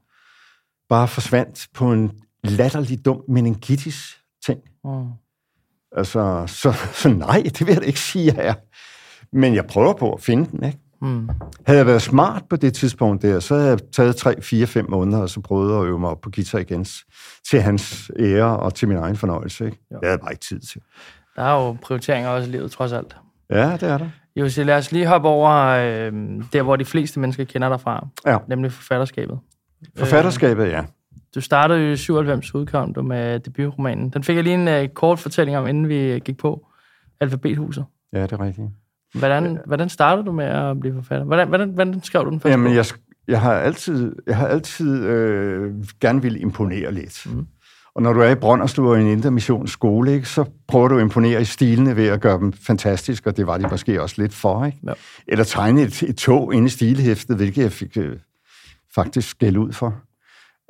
[0.89, 2.11] Bare forsvandt på en
[2.43, 4.59] latterlig dum meningitis ting.
[4.83, 5.07] Mm.
[5.91, 8.53] Altså, så, så nej, det vil jeg da ikke sige, jeg er.
[9.31, 10.79] Men jeg prøver på at finde den, ikke?
[11.01, 11.29] Mm.
[11.65, 14.89] Havde jeg været smart på det tidspunkt der, så havde jeg taget 3, 4, 5
[14.89, 16.85] måneder, og så prøvet at øve mig op på guitar igen,
[17.49, 19.65] til hans ære og til min egen fornøjelse.
[19.65, 19.77] Ikke?
[19.89, 20.81] Det havde jeg bare ikke tid til.
[21.35, 23.15] Der er jo prioriteringer også i livet, trods alt.
[23.49, 24.09] Ja, det er der.
[24.39, 26.11] Jussi, lad os lige hoppe over øh,
[26.53, 28.37] der, hvor de fleste mennesker kender dig fra, ja.
[28.47, 29.39] nemlig forfatterskabet.
[29.97, 30.83] Forfatterskabet, øh, ja.
[31.35, 34.09] Du startede i 97, udkom du med debutromanen.
[34.09, 36.67] Den fik jeg lige en uh, kort fortælling om, inden vi gik på.
[37.19, 37.85] Alfabethuset.
[38.13, 38.67] Ja, det er rigtigt.
[39.13, 39.57] Hvordan, ja.
[39.65, 41.25] hvordan startede du med at blive forfatter?
[41.25, 42.85] Hvordan, hvordan, hvordan skrev du den første Jamen, jeg,
[43.27, 47.27] jeg har altid, jeg har altid øh, gerne vil imponere lidt.
[47.29, 47.47] Mm.
[47.97, 51.01] Og når du er i Brønderslev og i en intermissionsskole, ikke, så prøver du at
[51.01, 54.33] imponere i stilene ved at gøre dem fantastisk, og det var de måske også lidt
[54.33, 54.65] for.
[54.65, 54.77] Ikke?
[54.87, 54.93] Ja.
[55.27, 58.17] Eller tegne et, et tog ind i stilhæftet, hvilket jeg fik øh,
[58.95, 59.95] faktisk skæld ud for.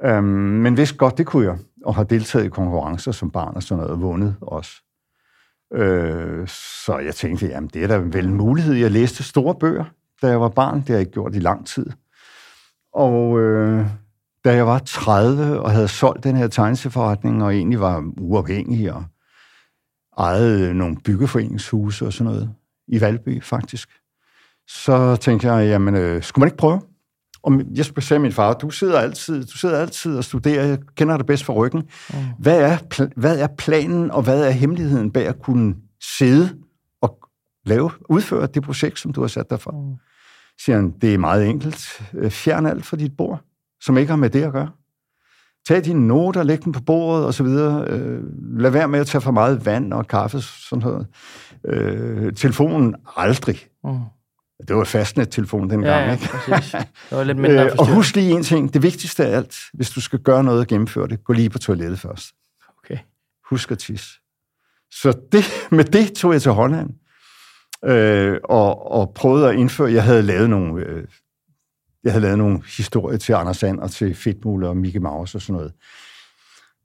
[0.07, 3.63] Um, men vidste godt, det kunne jeg, og har deltaget i konkurrencer som barn og
[3.63, 4.71] sådan noget, og vundet også.
[5.71, 6.47] Uh,
[6.85, 8.73] så jeg tænkte, jamen det er da vel en mulighed.
[8.73, 9.85] Jeg læste store bøger,
[10.21, 10.79] da jeg var barn.
[10.79, 11.85] Det har jeg ikke gjort i lang tid.
[12.93, 13.29] Og...
[13.31, 13.85] Uh,
[14.47, 19.03] da jeg var 30 og havde solgt den her tegneserieforretning, og egentlig var uafhængig og
[20.17, 22.53] ejede nogle byggeforeningshuse og sådan noget,
[22.87, 23.89] i Valby faktisk,
[24.67, 26.81] så tænkte jeg, jamen, øh, skulle man ikke prøve?
[27.43, 31.17] Og jeg sige min far, du sidder altid, du sidder altid og studerer, jeg kender
[31.17, 31.83] dig bedst fra ryggen.
[32.09, 32.17] Mm.
[32.39, 35.75] Hvad, er, hvad er planen, og hvad er hemmeligheden bag at kunne
[36.17, 36.57] sidde
[37.01, 37.19] og
[37.65, 39.71] lave, udføre det projekt, som du har sat dig for?
[39.71, 39.95] Mm.
[40.65, 42.01] Siger han, det er meget enkelt.
[42.29, 43.46] Fjern alt fra dit bord
[43.81, 44.69] som ikke har med det at gøre.
[45.67, 47.85] Tag dine noter, læg dem på bordet og så videre.
[47.87, 48.23] Øh,
[48.59, 51.07] lad være med at tage for meget vand og kaffe, sådan noget.
[51.65, 53.67] Øh, telefonen aldrig.
[53.83, 53.99] Mm.
[54.67, 56.27] Det var fastnet-telefon dengang, ja, ja, ikke?
[56.27, 56.71] præcis.
[57.09, 58.73] Det var lidt mindre øh, Og husk lige en ting.
[58.73, 61.59] Det vigtigste af alt, hvis du skal gøre noget og gennemføre det, gå lige på
[61.59, 62.31] toilettet først.
[62.83, 62.97] Okay.
[63.49, 64.09] Husk at tisse.
[64.91, 66.89] Så det, med det tog jeg til Holland
[67.85, 71.03] øh, og, og prøvede at indføre, jeg havde lavet nogle øh,
[72.03, 75.41] jeg havde lavet nogle historier til Anders Sand og til Fedtmule og Mickey Mouse og
[75.41, 75.73] sådan noget.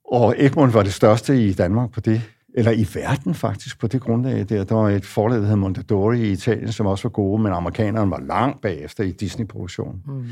[0.05, 2.23] Og Egmont var det største i Danmark på det,
[2.55, 4.65] eller i verden faktisk, på det grundlag der.
[4.65, 8.11] Der var et forlag, der hed Mondadori i Italien, som også var gode, men amerikanerne
[8.11, 10.03] var langt bagefter i Disney-produktionen.
[10.07, 10.25] Mm.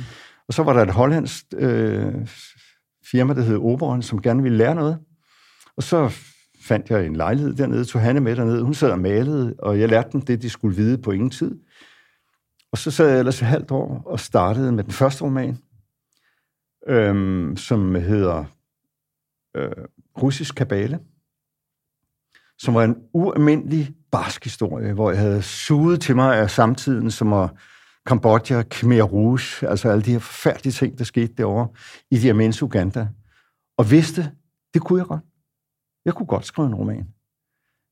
[0.49, 2.13] Og så var der et hollandsk øh,
[3.11, 4.99] firma, der hed Oberon, som gerne ville lære noget.
[5.77, 6.13] Og så
[6.63, 8.63] fandt jeg en lejlighed dernede, tog Hanne med dernede.
[8.63, 11.59] Hun sad og malede, og jeg lærte dem det, de skulle vide på ingen tid.
[12.73, 15.59] Og så sad jeg ellers et halvt år og startede med den første roman,
[16.87, 18.45] øhm, som hedder
[19.57, 19.71] øh,
[20.23, 21.01] Russisk Kabale,
[22.59, 27.31] som var en ualmindelig barsk historie, hvor jeg havde suget til mig af samtiden, som
[27.31, 27.55] var
[28.07, 31.69] Kambodja, Khmer Rouge, altså alle de her forfærdelige ting, der skete derovre
[32.11, 33.09] i Diamens, Uganda,
[33.79, 34.33] og vidste,
[34.75, 35.21] det kunne jeg godt.
[36.05, 37.07] Jeg kunne godt skrive en roman.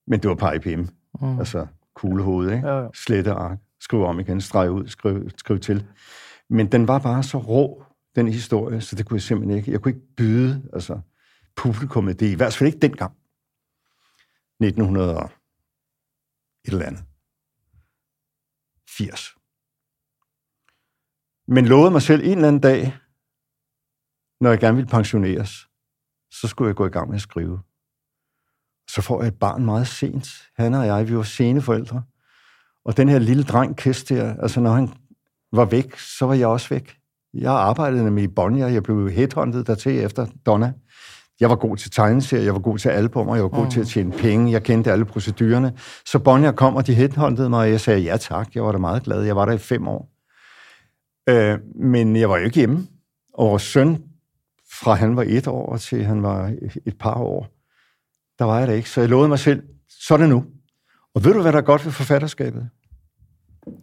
[0.06, 0.84] Men det var par IPM.
[1.20, 1.38] Mm.
[1.38, 2.68] Altså kuglehoved, ikke?
[2.68, 2.88] Ja, ja.
[2.94, 5.86] Slette ark, skrive om igen, strege ud, skrive, skrive til.
[6.50, 7.84] Men den var bare så rå,
[8.16, 9.72] den historie, så det kunne jeg simpelthen ikke.
[9.72, 11.00] Jeg kunne ikke byde altså,
[11.56, 13.12] publikummet det, i hvert fald ikke dengang.
[14.60, 15.28] 1900
[16.64, 17.04] et eller andet.
[18.88, 19.34] 80.
[21.48, 22.98] Men lovede mig selv en eller anden dag,
[24.40, 25.68] når jeg gerne ville pensioneres,
[26.30, 27.60] så skulle jeg gå i gang med at skrive.
[28.88, 30.28] Så får jeg et barn meget sent.
[30.56, 32.02] Han og jeg, vi var sene forældre.
[32.88, 34.88] Og den her lille dreng, Kist der, altså når han
[35.52, 36.96] var væk, så var jeg også væk.
[37.34, 40.72] Jeg arbejdede nemlig i Bonnier, jeg blev headhunted dertil efter Donna.
[41.40, 43.70] Jeg var god til tegneserier, jeg var god til albummer, jeg var god mm.
[43.70, 45.72] til at tjene penge, jeg kendte alle procedurerne.
[46.06, 48.54] Så Bonnier kom, og de headhuntede mig, og jeg sagde ja tak.
[48.54, 49.22] Jeg var da meget glad.
[49.22, 50.10] Jeg var der i fem år.
[51.28, 52.86] Øh, men jeg var jo ikke hjemme.
[53.34, 54.02] Og vores søn,
[54.72, 56.54] fra han var et år til han var
[56.86, 57.48] et par år,
[58.38, 58.90] der var jeg der ikke.
[58.90, 60.44] Så jeg lovede mig selv, så er det nu.
[61.14, 62.68] Og ved du, hvad der er godt ved forfatterskabet?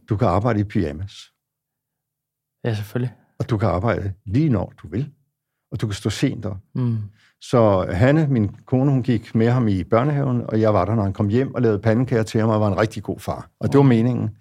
[0.10, 1.32] Du kan arbejde i pyjamas.
[2.64, 3.14] Ja, selvfølgelig.
[3.40, 5.12] Og du kan arbejde lige når du vil.
[5.72, 6.58] Og du kan stå sent op.
[6.76, 6.98] Mm.
[7.42, 11.04] Så Hanne, min kone, hun gik med ham i børnehaven, og jeg var der, når
[11.04, 13.50] han kom hjem og lavede pandekager til ham, og var en rigtig god far.
[13.60, 14.38] Og det var meningen.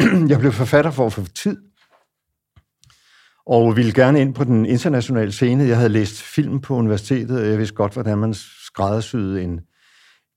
[0.30, 1.56] jeg blev forfatter for at få tid
[3.46, 5.64] og ville gerne ind på den internationale scene.
[5.64, 9.60] Jeg havde læst film på universitetet, og jeg vidste godt, hvordan man skræddersyede en,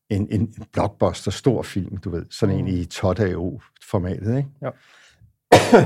[0.09, 2.71] en, en blockbuster, stor film, du ved, sådan en mm.
[2.71, 4.49] i Todd formatet ikke?
[4.61, 4.69] Ja.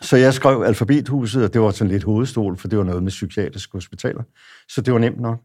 [0.00, 3.10] Så jeg skrev Alfabethuset, og det var sådan lidt hovedstol, for det var noget med
[3.10, 4.22] psykiatriske hospitaler.
[4.68, 5.38] Så det var nemt nok.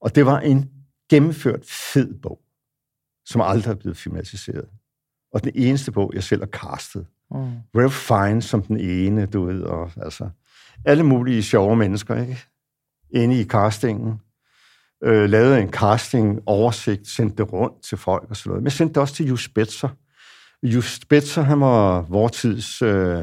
[0.00, 0.70] Og det var en
[1.10, 2.40] gennemført fed bog,
[3.26, 4.68] som aldrig er blevet filmatiseret.
[5.32, 7.06] Og den eneste bog, jeg selv har castet.
[7.30, 7.52] Mm.
[7.76, 10.30] Ralph Fiennes som den ene, du ved, og altså
[10.84, 12.38] alle mulige sjove mennesker, ikke?
[13.10, 14.20] Inde i castingen.
[15.04, 18.62] Øh, lavede en casting-oversigt, sendte det rundt til folk og sådan noget.
[18.62, 19.88] Men jeg sendte det også til Just Spetzer.
[20.62, 23.22] Just Spetzer, han var vores tids øh,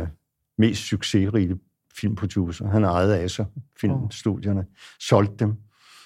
[0.57, 1.57] mest succesrige
[1.97, 2.67] filmproducer.
[2.67, 3.45] Han ejede Acer
[3.81, 4.65] filmstudierne,
[4.99, 5.55] solgte dem,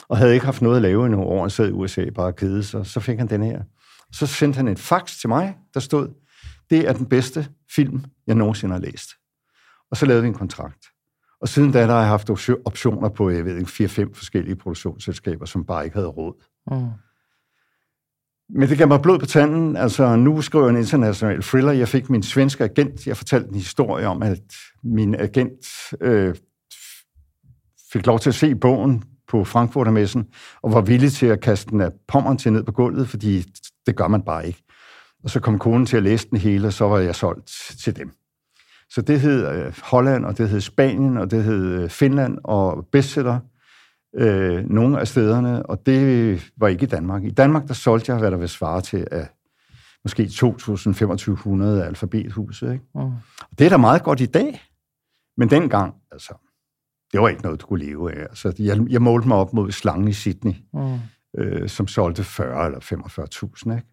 [0.08, 1.42] og havde ikke haft noget at lave i nogle år.
[1.42, 2.86] Han sad i USA bare og sig.
[2.86, 3.64] Så fik han den her.
[4.12, 6.08] Så sendte han en fax til mig, der stod,
[6.70, 9.10] det er den bedste film, jeg nogensinde har læst.
[9.92, 10.86] Og så lavede vi en kontrakt.
[11.42, 12.30] Og siden da der har jeg haft
[12.66, 16.44] optioner på, jeg ved ikke, fire-fem forskellige produktionsselskaber, som bare ikke havde råd.
[16.72, 16.88] Mm.
[18.50, 19.76] Men det gav mig blod på tanden.
[19.76, 21.72] Altså, nu skriver jeg en international thriller.
[21.72, 23.08] Jeg fik min svenske agent.
[23.08, 24.42] Jeg fortalte en historie om, at
[24.84, 25.66] min agent
[26.02, 26.36] øh,
[27.94, 30.28] fik lov til at se bogen på Frankfurtermessen,
[30.62, 33.46] og var villig til at kaste den af pommeren til ned på gulvet, fordi
[33.86, 34.64] det gør man bare ikke.
[35.24, 37.52] Og så kom konen til at læse den hele, og så var jeg solgt
[37.84, 38.12] til dem.
[38.90, 42.88] Så det hed øh, Holland, og det hed Spanien, og det hed øh, Finland, og
[42.92, 43.40] bestseller
[44.16, 47.24] øh, nogle af stederne, og det var ikke i Danmark.
[47.24, 49.28] I Danmark, der solgte jeg, hvad der vil svare til af
[50.04, 52.74] måske 2.000-2.500 alfabethuset.
[52.74, 52.86] Ikke?
[52.96, 53.12] Mm.
[53.60, 54.62] Det er da meget godt i dag,
[55.38, 56.34] men dengang, altså,
[57.12, 58.22] det var ikke noget, du kunne leve af.
[58.22, 61.00] Altså, jeg, jeg målte mig op mod slangen i Sydney, mm.
[61.38, 63.88] øh, som solgte 40 eller 45.000, ikke?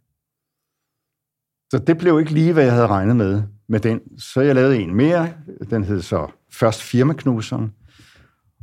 [1.71, 4.01] Så det blev ikke lige, hvad jeg havde regnet med med den.
[4.19, 5.33] Så jeg lavede en mere.
[5.71, 7.73] Den hed så først Firmaknuseren.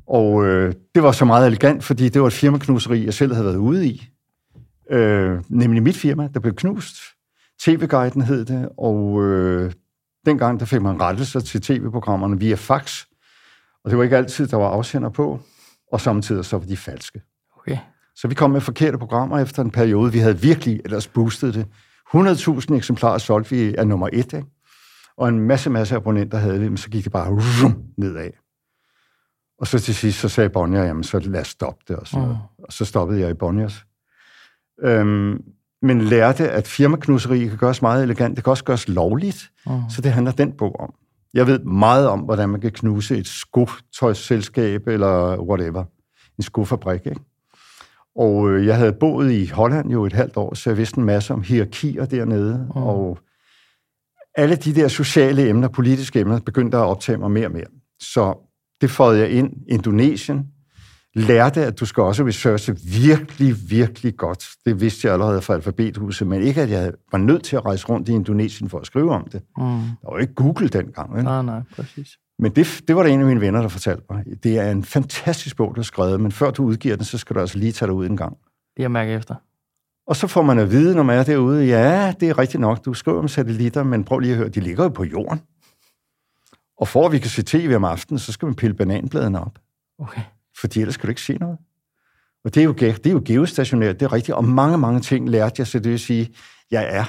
[0.08, 3.46] Og øh, det var så meget elegant, fordi det var et firmaknuseri, jeg selv havde
[3.46, 4.10] været ude i.
[4.92, 6.96] Øh, nemlig mit firma, der blev knust.
[7.60, 9.72] TV-guiden hed det, og øh,
[10.26, 13.04] dengang der fik man rettelser til tv-programmerne via fax.
[13.84, 15.39] Og det var ikke altid, der var afsender på,
[15.92, 17.22] og samtidig så var de falske.
[17.58, 17.78] Okay.
[18.16, 20.12] Så vi kom med forkerte programmer efter en periode.
[20.12, 21.68] Vi havde virkelig ellers boostet det
[22.16, 24.46] 100.000 eksemplarer solgte vi af nummer et, ikke?
[25.17, 28.30] Og en masse, masse abonnenter havde vi, men så gik det bare rum, nedad.
[29.60, 32.19] Og så til sidst, så sagde Bonnier, jamen så lad os stoppe det, og så,
[32.19, 32.63] mm.
[32.63, 33.86] og så stoppede jeg i Bonniers.
[34.82, 35.43] Øhm,
[35.82, 39.71] men lærte, at firmaknuseri kan gøres meget elegant, det kan også gøres lovligt, mm.
[39.89, 40.93] så det handler den bog om.
[41.34, 45.84] Jeg ved meget om, hvordan man kan knuse et skotøjsselskab eller whatever.
[46.38, 47.21] En skofabrik, ikke?
[48.15, 51.06] Og øh, jeg havde boet i Holland jo et halvt år, så jeg vidste en
[51.06, 52.67] masse om hierarkier dernede.
[52.76, 52.82] Mm.
[52.82, 53.19] Og
[54.36, 57.65] alle de der sociale emner, politiske emner, begyndte at optage mig mere og mere.
[58.00, 58.50] Så
[58.82, 59.54] det fåede jeg ind.
[59.69, 60.48] Indonesien,
[61.15, 64.46] lærte, at du skal også researche virkelig, virkelig godt.
[64.65, 67.89] Det vidste jeg allerede fra alfabethuset, men ikke, at jeg var nødt til at rejse
[67.89, 69.41] rundt i Indonesien for at skrive om det.
[69.58, 69.63] Mm.
[70.02, 71.12] Der var ikke Google dengang.
[71.12, 71.24] Ikke?
[71.24, 72.17] Nej, nej, præcis.
[72.39, 74.24] Men det, det var der en af mine venner, der fortalte mig.
[74.43, 77.36] Det er en fantastisk bog, du har skrevet, men før du udgiver den, så skal
[77.36, 78.38] du altså lige tage dig ud en gang.
[78.78, 79.36] Det er mærke efter.
[80.08, 82.86] Og så får man at vide, når man er derude, ja, det er rigtigt nok,
[82.86, 85.42] du skriver om satellitter, men prøv lige at høre, de ligger jo på jorden.
[86.78, 89.60] Og for at vi kan se tv om aftenen, så skal man pille bananbladene op.
[90.00, 90.22] Okay.
[90.60, 91.58] Fordi ellers kan du ikke se noget.
[92.46, 94.36] Og det er jo, det er jo geostationært, det er rigtigt.
[94.36, 96.34] Og mange, mange ting lærte jeg, så det vil sige,
[96.72, 97.06] jeg er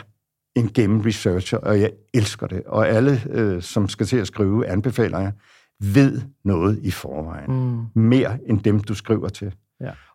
[0.57, 2.63] en gennem-researcher, og jeg elsker det.
[2.67, 5.33] Og alle, øh, som skal til at skrive, anbefaler jeg,
[5.81, 7.51] ved noget i forvejen.
[7.51, 8.03] Mm.
[8.03, 9.55] Mere end dem, du skriver til.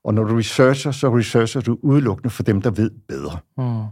[0.03, 3.39] Og når du researcher, så researcher du udelukkende for dem, der ved bedre.
[3.57, 3.85] Mm.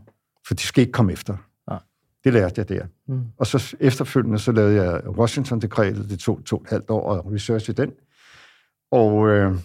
[0.47, 1.37] For de skal ikke komme efter.
[1.71, 1.77] Ja.
[2.23, 2.85] Det lærte jeg der.
[3.07, 3.23] Mm.
[3.37, 6.09] Og så efterfølgende, så lavede jeg Washington-dekretet.
[6.09, 7.91] Det tog to og et halvt år at researche den.
[8.91, 9.55] Og øh,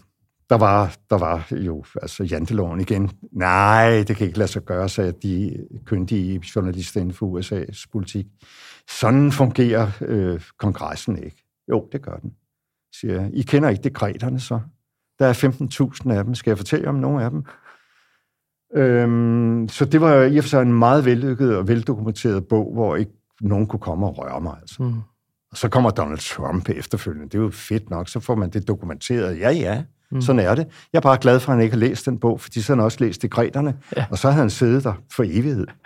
[0.50, 3.10] der, var, der var jo altså janteloven igen.
[3.32, 8.26] Nej, det kan ikke lade sig gøre, sagde de kyndige journalister inden for USA's politik.
[9.00, 11.44] Sådan fungerer øh, kongressen ikke.
[11.68, 12.32] Jo, det gør den,
[13.00, 13.30] siger jeg.
[13.32, 14.60] I kender ikke dekreterne så.
[15.18, 15.32] Der er
[16.04, 16.34] 15.000 af dem.
[16.34, 17.44] Skal jeg fortælle om nogle af dem?
[18.74, 22.96] Øhm, så det var i og for sig en meget vellykket og veldokumenteret bog, hvor
[22.96, 24.56] ikke nogen kunne komme og røre mig.
[24.60, 24.82] Altså.
[24.82, 24.94] Mm.
[25.50, 27.28] Og så kommer Donald Trump efterfølgende.
[27.28, 29.38] Det er jo fedt nok, så får man det dokumenteret.
[29.38, 30.20] Ja, ja, mm.
[30.20, 30.66] sådan er det.
[30.92, 32.76] Jeg er bare glad for, at han ikke har læst den bog, fordi så har
[32.76, 34.06] han også læst dekreterne, ja.
[34.10, 35.66] og så har han siddet der for evighed.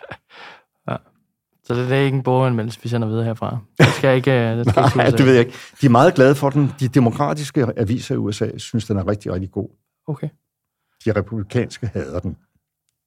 [1.66, 3.58] Så det er ikke en boganmeldelse, vi sender videre herfra.
[3.78, 4.30] Det skal ikke...
[4.30, 5.58] Øh, det skal Nej, ikke det ved jeg ikke.
[5.80, 6.72] De er meget glade for den.
[6.80, 9.68] De demokratiske aviser i USA synes, den er rigtig, rigtig god.
[10.08, 10.28] Okay.
[11.04, 12.36] De republikanske hader den.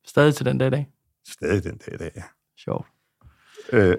[0.08, 0.90] Stadig til den dag i dag?
[1.28, 2.24] Stadig den dag i dag, ja.
[2.58, 2.88] Sjovt.
[3.72, 3.96] Øh,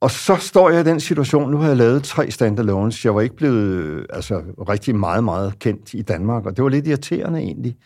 [0.00, 3.04] og så står jeg i den situation, nu har jeg lavet tre standalones.
[3.04, 6.86] Jeg var ikke blevet altså, rigtig meget, meget kendt i Danmark, og det var lidt
[6.86, 7.76] irriterende egentlig.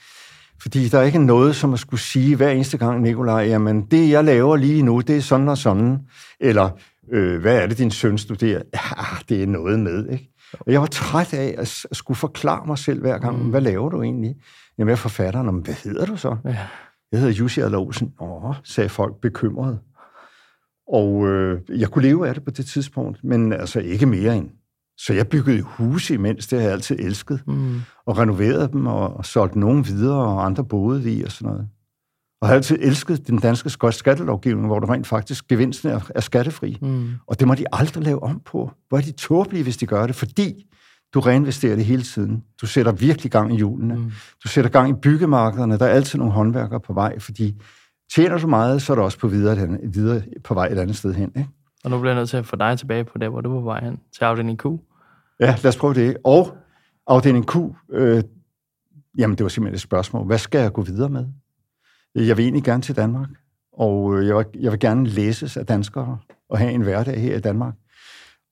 [0.65, 4.11] Fordi der er ikke noget, som at skulle sige hver eneste gang, Nikolaj, jamen det,
[4.11, 5.99] jeg laver lige nu, det er sådan og sådan.
[6.41, 6.71] Eller,
[7.13, 8.63] øh, hvad er det, din søn studerer?
[8.75, 10.31] Ja, det er noget med, ikke?
[10.53, 13.51] Og jeg var træt af at skulle forklare mig selv hver gang, mm.
[13.51, 14.37] hvad laver du egentlig?
[14.79, 16.37] Jamen, jeg er forfatteren, hvad hedder du så?
[16.45, 16.59] Ja.
[17.13, 18.13] Jeg hedder Jussi Adler Olsen.
[18.21, 19.79] Åh, sagde folk bekymret.
[20.89, 24.49] Og øh, jeg kunne leve af det på det tidspunkt, men altså ikke mere end.
[24.99, 27.43] Så jeg byggede huse imens, det har jeg altid elsket.
[27.47, 27.81] Mm.
[28.07, 31.69] Og renoverede dem og, og solgte nogen videre, og andre boede i og sådan noget.
[32.41, 36.79] Og har altid elsket den danske skattelovgivning, hvor du rent faktisk gevinsten er, er skattefri.
[36.83, 37.09] Mm.
[37.27, 38.71] Og det må de aldrig lave om på.
[38.89, 40.17] Hvor er de tåbelige, hvis de gør det?
[40.17, 40.67] Fordi
[41.15, 42.45] du reinvesterer det hele tiden.
[42.61, 43.95] Du sætter virkelig gang i hjulene.
[43.95, 44.13] Mm.
[44.45, 45.79] Du sætter gang i byggemarkederne.
[45.79, 47.63] Der er altid nogle håndværkere på vej, fordi
[48.15, 51.15] tjener du meget, så er du også på, videre, videre på vej et andet sted
[51.15, 51.33] hen.
[51.37, 51.49] Ikke?
[51.85, 53.61] Og nu bliver jeg nødt til at få dig tilbage på der, hvor du var
[53.61, 54.65] på vej hen, til afdeling Q.
[55.41, 56.17] Ja, lad os prøve det.
[56.25, 56.57] Og
[57.07, 57.57] afdeling Q,
[57.93, 58.23] øh,
[59.19, 60.27] jamen det var simpelthen et spørgsmål.
[60.27, 61.27] Hvad skal jeg gå videre med?
[62.15, 63.29] Jeg vil egentlig gerne til Danmark,
[63.73, 66.19] og øh, jeg vil, jeg vil gerne læses af danskere
[66.51, 67.75] og have en hverdag her i Danmark.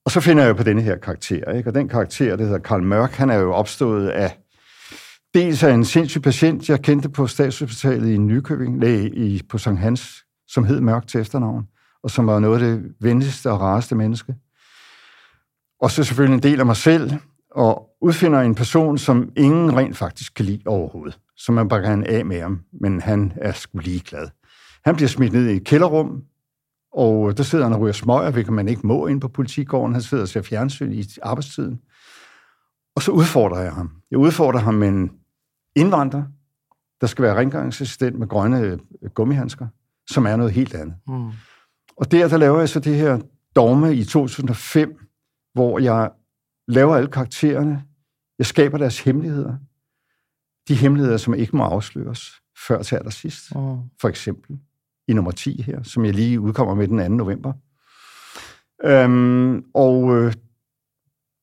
[0.04, 1.70] Og så finder jeg på denne her karakter, ikke?
[1.70, 4.38] og den karakter, det hedder Karl Mørk, han er jo opstået af
[5.34, 9.80] dels af en sindssyg patient, jeg kendte på Statshospitalet i Nykøbing, nej, i, på Sankt
[9.80, 11.66] Hans, som hed Mørk til efternavn,
[12.02, 14.34] og som var noget af det venligste og rareste menneske.
[15.80, 17.12] Og så selvfølgelig en del af mig selv,
[17.50, 21.18] og udfinder en person, som ingen rent faktisk kan lide overhovedet.
[21.36, 24.28] Så man bare kan af med ham, men han er sgu ligeglad.
[24.84, 26.22] Han bliver smidt ned i et kælderrum,
[26.92, 29.92] og der sidder han og ryger smøger, hvilket man ikke må ind på politigården.
[29.92, 31.80] Han sidder og ser fjernsyn i arbejdstiden.
[32.96, 33.90] Og så udfordrer jeg ham.
[34.10, 35.10] Jeg udfordrer ham med en
[35.76, 36.22] indvandrer,
[37.00, 38.78] der skal være rengøringsassistent med grønne
[39.14, 39.66] gummihandsker,
[40.10, 40.94] som er noget helt andet.
[41.08, 41.30] Mm.
[41.96, 43.18] Og der, der laver jeg så det her
[43.56, 44.98] dogme i 2005,
[45.54, 46.10] hvor jeg
[46.68, 47.84] laver alle karaktererne.
[48.38, 49.56] Jeg skaber deres hemmeligheder.
[50.68, 52.32] De hemmeligheder, som ikke må afsløres
[52.66, 53.54] før til allersidst.
[53.54, 53.78] Mm.
[54.00, 54.58] For eksempel
[55.08, 57.08] i nummer 10 her, som jeg lige udkommer med den 2.
[57.08, 57.52] november.
[58.84, 60.32] Øhm, og øh,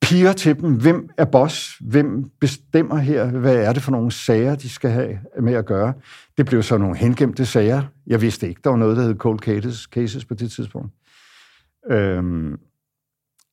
[0.09, 4.55] piger til dem, hvem er boss, hvem bestemmer her, hvad er det for nogle sager,
[4.55, 5.93] de skal have med at gøre.
[6.37, 7.81] Det blev så nogle hengemte sager.
[8.07, 10.93] Jeg vidste ikke, der var noget, der hed cold cases, cases på det tidspunkt.
[11.91, 12.57] Øhm,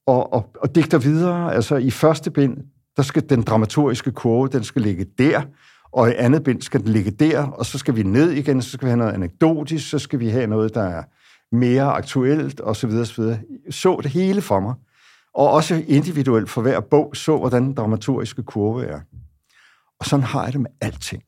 [0.07, 2.57] og, og, og digter videre, altså i første bind,
[2.97, 5.43] der skal den dramaturgiske kurve, den skal ligge der,
[5.93, 8.71] og i andet bind skal den ligge der, og så skal vi ned igen, så
[8.71, 11.03] skal vi have noget anekdotisk, så skal vi have noget, der er
[11.53, 13.39] mere aktuelt, og så videre, så videre.
[13.71, 14.75] Så det hele for mig
[15.37, 19.01] og også individuelt for hver bog, så hvordan den dramaturgiske kurve er.
[20.01, 21.23] Og sådan har jeg det med alting.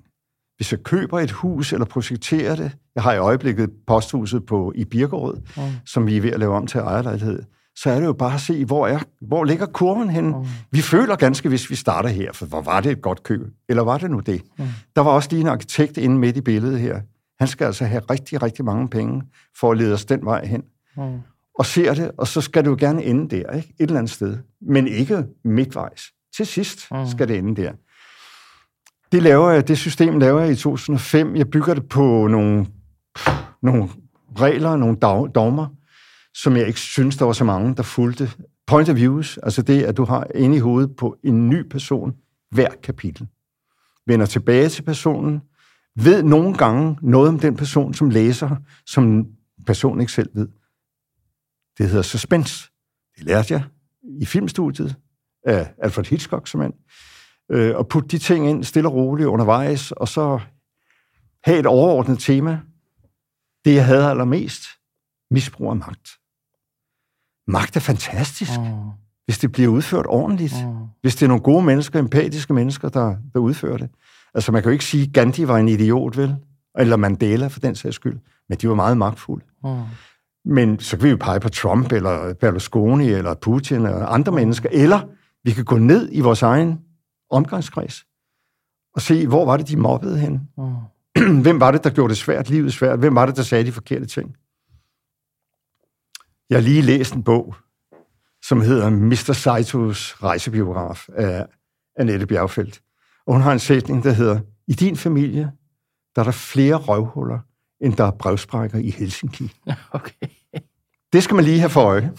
[0.57, 4.85] Hvis jeg køber et hus eller projekterer det, jeg har i øjeblikket posthuset på, i
[4.85, 5.62] Birkerød, mm.
[5.87, 7.42] som vi er ved at lave om til ejerlejlighed,
[7.77, 10.38] så er det jo bare at se, hvor, er, hvor ligger kurven henne.
[10.38, 10.47] Mm.
[10.71, 13.47] Vi føler ganske, hvis vi starter her, for hvor var det et godt køb?
[13.68, 14.42] Eller var det nu det?
[14.59, 14.66] Mm.
[14.97, 17.01] Der var også lige en arkitekt inde midt i billedet her.
[17.38, 19.23] Han skal altså have rigtig, rigtig mange penge
[19.61, 20.62] for at lede os den vej hen.
[20.97, 21.18] Mm.
[21.59, 23.68] Og ser det, og så skal det jo gerne ende der, ikke?
[23.79, 24.38] et eller andet sted.
[24.61, 26.03] Men ikke midtvejs.
[26.37, 27.07] Til sidst mm.
[27.07, 27.73] skal det ende der.
[29.12, 31.37] Det, laver jeg, det system laver jeg i 2005.
[31.37, 32.66] Jeg bygger det på nogle,
[33.62, 33.88] nogle
[34.40, 34.97] regler, nogle
[35.35, 35.66] dogmer,
[36.35, 38.31] som jeg ikke synes, der var så mange, der fulgte.
[38.66, 42.14] Point of views, altså det, at du har inde i hovedet på en ny person
[42.51, 43.27] hver kapitel.
[44.07, 45.40] Vender tilbage til personen,
[45.97, 49.27] ved nogle gange noget om den person, som læser, som
[49.66, 50.49] personen ikke selv ved.
[51.79, 52.71] Det hedder suspense.
[53.17, 53.62] Det lærte jeg
[54.21, 54.97] i filmstudiet
[55.47, 56.73] af Alfred Hitchcock, som
[57.51, 60.41] øh, og putte de ting ind stille og roligt undervejs, og så
[61.45, 62.61] have et overordnet tema.
[63.64, 64.62] Det, jeg havde allermest,
[65.31, 66.09] misbrug af magt.
[67.47, 68.91] Magt er fantastisk, mm.
[69.25, 70.55] hvis det bliver udført ordentligt.
[70.67, 70.87] Mm.
[71.01, 73.91] Hvis det er nogle gode mennesker, empatiske mennesker, der, der udfører det.
[74.35, 76.37] Altså, man kan jo ikke sige, at Gandhi var en idiot, vel?
[76.79, 78.19] Eller Mandela, for den sags skyld.
[78.49, 79.45] Men de var meget magtfulde.
[79.64, 79.83] Mm.
[80.48, 84.37] Men så kan vi jo pege på Trump, eller Berlusconi, eller Putin, eller andre mm.
[84.37, 84.68] mennesker.
[84.72, 85.00] Eller
[85.44, 86.80] vi kan gå ned i vores egen
[87.30, 88.04] omgangskreds
[88.94, 90.48] og se, hvor var det, de mobbede hen.
[90.58, 91.40] Mm.
[91.42, 92.98] Hvem var det, der gjorde det svært, livet svært?
[92.98, 94.37] Hvem var det, der sagde de forkerte ting?
[96.50, 97.54] Jeg har lige læst en bog,
[98.44, 99.32] som hedder Mr.
[99.32, 101.46] Saitos rejsebiograf af
[101.96, 102.80] Annette Bjergfeldt.
[103.26, 105.52] Og hun har en sætning, der hedder, i din familie,
[106.14, 107.38] der er der flere røvhuller,
[107.80, 109.52] end der er brevsprækker i Helsinki.
[109.92, 110.28] Okay.
[111.12, 112.12] Det skal man lige have for øje.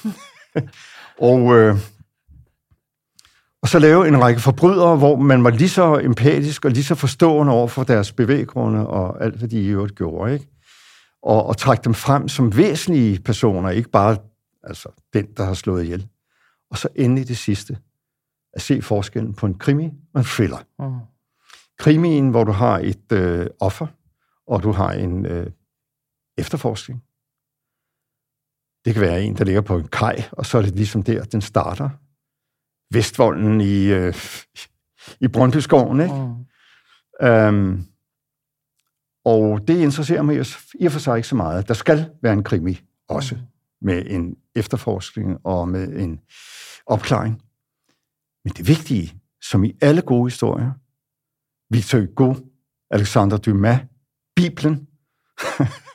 [1.30, 1.76] og, øh,
[3.62, 6.96] og så lave en række forbrydere, hvor man var lige så empatisk og lige så
[6.96, 10.34] forstående over for deres bevæggrunde og alt, hvad de i øvrigt gjorde.
[10.34, 10.48] Ikke?
[11.24, 14.18] Og, og trække dem frem som væsentlige personer, ikke bare
[14.64, 16.08] altså, den, der har slået ihjel.
[16.72, 17.78] Og så endelig det sidste,
[18.54, 20.58] at se forskellen på en krimi og en thriller.
[20.80, 21.00] Mm.
[21.80, 23.88] Krimien, hvor du har et øh, offer,
[24.48, 25.48] og du har en øh,
[26.38, 27.04] efterforskning.
[28.86, 31.24] Det kan være en, der ligger på en kaj, og så er det ligesom der,
[31.24, 31.90] den starter.
[32.94, 34.14] Vestvolden i, øh,
[35.20, 36.14] i Brøndbyskoven, ikke?
[36.16, 37.28] Mm.
[37.28, 37.86] Øhm,
[39.26, 40.36] og det interesserer mig
[40.80, 41.68] i og for sig ikke så meget.
[41.68, 43.42] Der skal være en krimi også, mm.
[43.82, 46.20] med en efterforskning og med en
[46.86, 47.42] opklaring.
[48.44, 50.72] Men det vigtige, som i alle gode historier,
[51.74, 52.36] Victor Hugo,
[52.92, 53.80] Alexander Dumas,
[54.36, 54.88] Bibelen,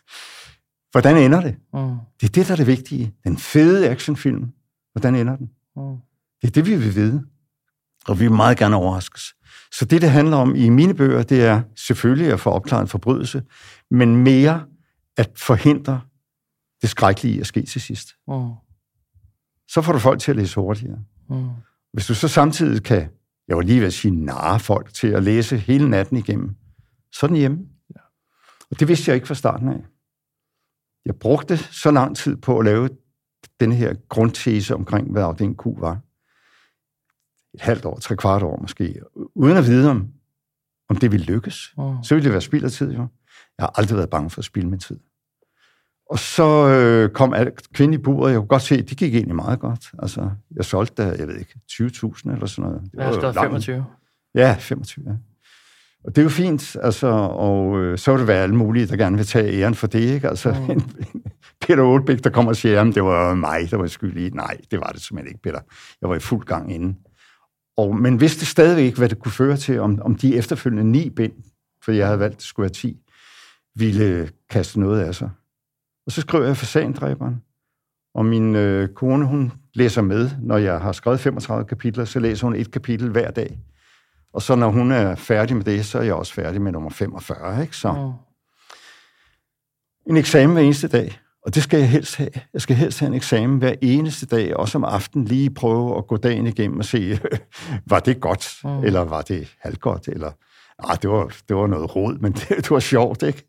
[0.94, 1.57] hvordan ender det?
[1.72, 1.96] Mm.
[2.20, 3.14] Det er det, der er det vigtige.
[3.24, 4.52] Den fede actionfilm,
[4.92, 5.50] hvordan ender den?
[5.76, 5.96] Mm.
[6.42, 7.24] Det er det, vi vil vide.
[8.09, 9.35] Og vi vil meget gerne overraskes.
[9.72, 12.88] Så det, det handler om i mine bøger, det er selvfølgelig at få opklaret en
[12.88, 13.42] forbrydelse,
[13.90, 14.64] men mere
[15.16, 16.00] at forhindre
[16.83, 18.09] det skrækkelige at ske til sidst.
[18.28, 18.50] Mm.
[19.68, 20.98] Så får du folk til at læse hurtigere.
[21.30, 21.48] Mm.
[21.92, 23.09] Hvis du så samtidig kan,
[23.48, 26.57] jeg vil lige vil sige, narre folk til at læse hele natten igennem,
[27.12, 27.59] så er den hjemme.
[27.94, 28.00] Ja.
[28.70, 29.85] Og det vidste jeg ikke fra starten af.
[31.06, 32.88] Jeg brugte så lang tid på at lave
[33.60, 36.00] den her grundtese omkring, hvad afdeling Q var.
[37.54, 39.00] Et halvt år, tre kvart år måske,
[39.34, 40.08] uden at vide, om,
[40.88, 41.74] om det ville lykkes.
[41.78, 42.02] Mm.
[42.02, 43.06] Så ville det være spild af tid, jo.
[43.58, 45.00] Jeg har aldrig været bange for at spille min tid.
[46.10, 47.34] Og så øh, kom
[47.72, 49.90] kvinden i buret, jeg kunne godt se, at det gik egentlig meget godt.
[49.98, 52.90] Altså, jeg solgte jeg ved ikke, 20.000 eller sådan noget.
[52.92, 53.84] Det var ja, 25.
[54.34, 55.33] Ja, 25, ja.
[56.04, 58.96] Og det er jo fint, altså, og øh, så vil det være alle mulige, der
[58.96, 60.28] gerne vil tage æren for det, ikke?
[60.28, 60.70] Altså, mm.
[60.70, 60.82] en,
[61.66, 64.30] Peter Olbæk, der kommer og siger, at det var mig, der var skyld i.
[64.30, 65.60] Nej, det var det simpelthen ikke, Peter.
[66.00, 66.98] Jeg var i fuld gang inden.
[67.76, 71.32] Og, men vidste stadigvæk, hvad det kunne føre til, om, om de efterfølgende ni bind,
[71.84, 72.98] for jeg havde valgt, at det skulle være ti,
[73.74, 75.30] ville kaste noget af sig.
[76.06, 77.42] Og så skriver jeg fasandræberen.
[78.14, 82.46] Og min øh, kone, hun læser med, når jeg har skrevet 35 kapitler, så læser
[82.46, 83.58] hun et kapitel hver dag.
[84.35, 86.90] Og så når hun er færdig med det, så er jeg også færdig med nummer
[86.90, 87.76] 45, ikke?
[87.76, 88.12] Så mm.
[90.10, 91.20] en eksamen hver eneste dag.
[91.46, 92.30] Og det skal jeg helst have.
[92.52, 96.06] Jeg skal helst have en eksamen hver eneste dag, også om aftenen lige prøve at
[96.06, 97.18] gå dagen igennem og se,
[97.87, 98.85] var det godt, mm.
[98.85, 100.30] eller var det halvgodt, eller
[100.87, 103.46] nej, det var, det var noget rod, men det, det var sjovt, ikke?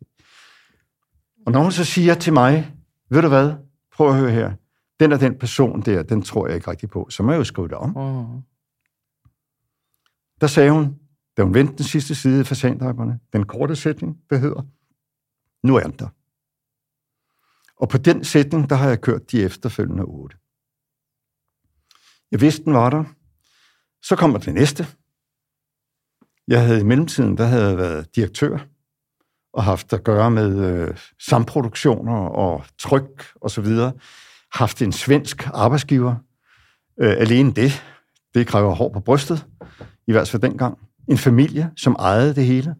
[1.45, 2.71] Og når hun så siger til mig,
[3.09, 3.53] ved du hvad,
[3.95, 4.51] prøv at høre her,
[4.99, 7.43] den og den person der, den tror jeg ikke rigtig på, så må jeg jo
[7.43, 7.89] skrive det om.
[7.89, 8.41] Mm.
[10.41, 10.99] Der sagde hun,
[11.37, 14.61] da hun vendte den sidste side af fasandrapperne, den korte sætning, der hedder,
[15.67, 16.07] nu er den der.
[17.77, 20.37] Og på den sætning, der har jeg kørt de efterfølgende otte.
[22.31, 23.03] Jeg vidste, den var der.
[24.01, 24.87] Så kommer det næste.
[26.47, 28.57] Jeg havde i mellemtiden, der havde jeg været direktør
[29.53, 33.93] og haft at gøre med øh, samproduktioner og tryk og så videre.
[34.51, 36.15] Haft en svensk arbejdsgiver.
[36.99, 37.83] Øh, alene det,
[38.33, 39.45] det kræver hår på brystet,
[40.07, 40.77] i hvert fald dengang.
[41.07, 42.75] En familie, som ejede det hele.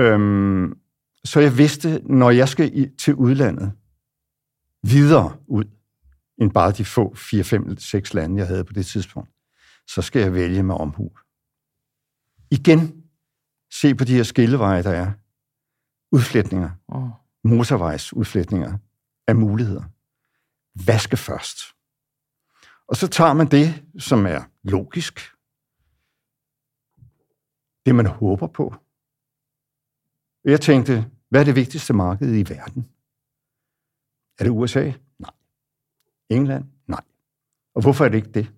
[0.00, 0.78] Øhm,
[1.24, 3.72] så jeg vidste, når jeg skal i, til udlandet,
[4.82, 5.64] videre ud,
[6.38, 9.30] end bare de få 4, 5, 6 lande, jeg havde på det tidspunkt,
[9.88, 11.10] så skal jeg vælge med omhu.
[12.50, 13.02] Igen,
[13.72, 15.12] se på de her skilleveje, der er.
[16.12, 17.10] Udflætninger, Mm.
[17.44, 18.78] motorvejsudflætninger
[19.28, 19.82] af muligheder.
[20.84, 21.58] Hvad skal først?
[22.88, 25.20] Og så tager man det, som er logisk,
[27.86, 28.74] det man håber på.
[30.44, 32.88] Jeg tænkte, hvad er det vigtigste marked i verden?
[34.38, 34.92] Er det USA?
[35.18, 35.30] Nej.
[36.30, 36.64] England?
[36.86, 37.02] Nej.
[37.74, 38.52] Og hvorfor er det ikke det?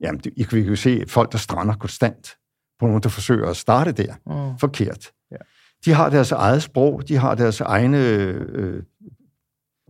[0.00, 2.38] Jamen, det, I kan jo se folk, der strander konstant
[2.78, 4.14] på nogen, der forsøger at starte der.
[4.26, 4.58] Mm.
[4.58, 5.12] Forkert.
[5.30, 5.36] Ja.
[5.84, 8.82] De har deres eget sprog, de har deres egne øh,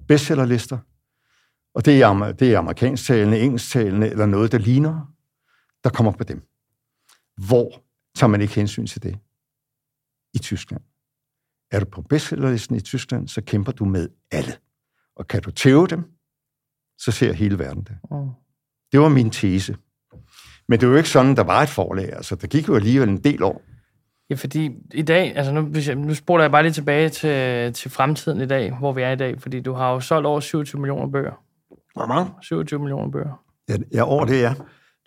[0.09, 0.79] bestsellerlister.
[1.75, 5.15] Og det er, det er amerikansktalende, engelsktalende eller noget, der ligner,
[5.85, 6.43] der kommer på dem.
[7.47, 7.84] Hvor
[8.15, 9.19] tager man ikke hensyn til det?
[10.35, 10.83] I Tyskland.
[11.71, 14.53] Er du på bestsellerlisten i Tyskland, så kæmper du med alle.
[15.17, 16.05] Og kan du tæve dem,
[16.99, 17.97] så ser hele verden det.
[18.11, 18.31] Mm.
[18.93, 19.77] Det var min tese.
[20.69, 22.13] Men det var jo ikke sådan, der var et forlag.
[22.13, 23.63] Altså, der gik jo alligevel en del år.
[24.31, 27.73] Ja, fordi i dag, altså nu, hvis jeg, nu spoler jeg bare lige tilbage til,
[27.73, 30.41] til fremtiden i dag, hvor vi er i dag, fordi du har jo solgt over
[30.41, 31.43] 27 millioner bøger.
[31.95, 32.31] Hvor mange?
[32.43, 33.45] 27 millioner bøger.
[33.69, 34.55] Ja, ja over det, ja.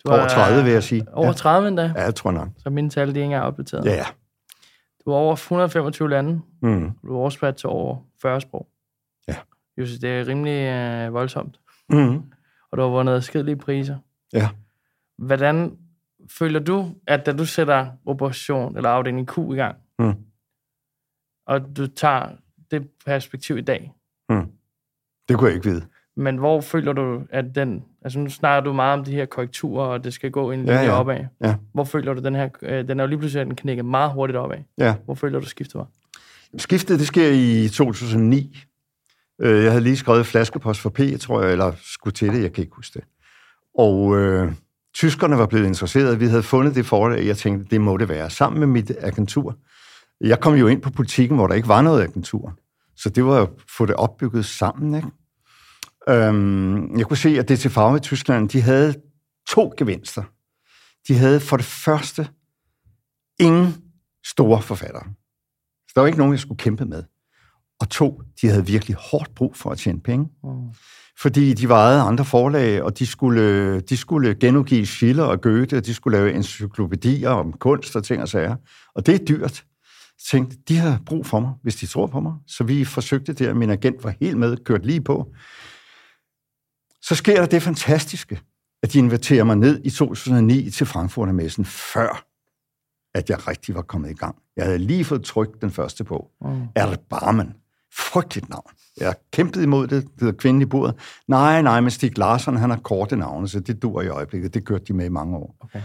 [0.04, 1.06] Du Over er 30, vil jeg sige.
[1.12, 2.48] Over Ja, 30 endda, ja jeg tror nok.
[2.58, 3.84] så mine tal, de er ikke engang opdateret.
[3.84, 4.04] Ja, ja.
[5.04, 6.90] Du er over 125 lande, Mm.
[7.02, 8.68] du er oversat til over 40 sprog.
[9.28, 9.36] Ja.
[9.76, 11.60] Jeg synes, det er rimelig øh, voldsomt.
[11.90, 12.16] Mm.
[12.70, 13.98] Og du har vundet adskillige priser.
[14.32, 14.48] Ja.
[15.18, 15.78] Hvordan
[16.30, 20.14] føler du, at da du sætter operation eller afdeling Q i gang, Mm.
[21.46, 22.28] og du tager
[22.70, 23.92] det perspektiv i dag,
[24.30, 24.46] Mm.
[25.28, 25.86] Det kunne jeg ikke vide.
[26.18, 27.84] Men hvor føler du, at den...
[28.02, 30.72] Altså nu snakker du meget om de her korrekturer, og det skal gå en Ja,
[30.72, 31.00] linje ja.
[31.00, 31.18] opad.
[31.44, 31.54] Ja.
[31.74, 32.48] Hvor føler du, den her...
[32.62, 34.58] Øh, den er jo lige pludselig den knækket meget hurtigt opad.
[34.78, 34.94] Ja.
[35.04, 35.86] Hvor føler du, skiftet var?
[36.58, 38.58] Skiftet, det sker i 2009.
[39.40, 42.52] Øh, Jeg havde lige skrevet flaskepost for P, tror jeg, eller skulle til det, jeg
[42.52, 43.04] kan ikke huske det.
[43.78, 44.52] Og øh,
[44.94, 46.20] tyskerne var blevet interesseret.
[46.20, 48.30] Vi havde fundet det forlag, jeg tænkte, det må det være.
[48.30, 49.56] Sammen med mit agentur.
[50.20, 52.52] Jeg kom jo ind på politikken, hvor der ikke var noget agentur.
[52.96, 54.94] Så det var at få det opbygget sammen.
[54.94, 55.08] Ikke?
[56.08, 58.94] Øhm, jeg kunne se, at DTV i Tyskland, de havde
[59.48, 60.22] to gevinster.
[61.08, 62.28] De havde for det første
[63.40, 63.74] ingen
[64.26, 65.04] store forfattere.
[65.88, 67.02] Så der var ikke nogen, jeg skulle kæmpe med.
[67.80, 70.28] Og to, de havde virkelig hårdt brug for at tjene penge.
[70.44, 70.74] Mm.
[71.18, 75.86] Fordi de af andre forlag, og de skulle, de skulle genudgive Schiller og Goethe, og
[75.86, 78.56] de skulle lave encyklopædier om kunst og ting og sager.
[78.94, 79.64] Og det er dyrt.
[80.18, 82.32] Jeg tænkte, de har brug for mig, hvis de tror på mig.
[82.46, 85.32] Så vi forsøgte det, og min agent var helt med, kørt lige på.
[87.02, 88.40] Så sker der det fantastiske,
[88.82, 92.24] at de inviterer mig ned i 2009 til Frankfurtermessen, før
[93.14, 94.36] at jeg rigtig var kommet i gang.
[94.56, 96.30] Jeg havde lige fået trykt den første bog.
[96.40, 96.66] Mm.
[96.76, 97.54] Erdal Barmen.
[97.94, 98.70] Frygteligt navn.
[99.00, 100.02] Jeg kæmpede imod det.
[100.02, 100.94] Det hedder Kvinden i bordet.
[101.28, 104.54] Nej, nej, men Stig Larsson, han har korte navne, så det dur i øjeblikket.
[104.54, 105.56] Det kørte de med i mange år.
[105.60, 105.82] Okay.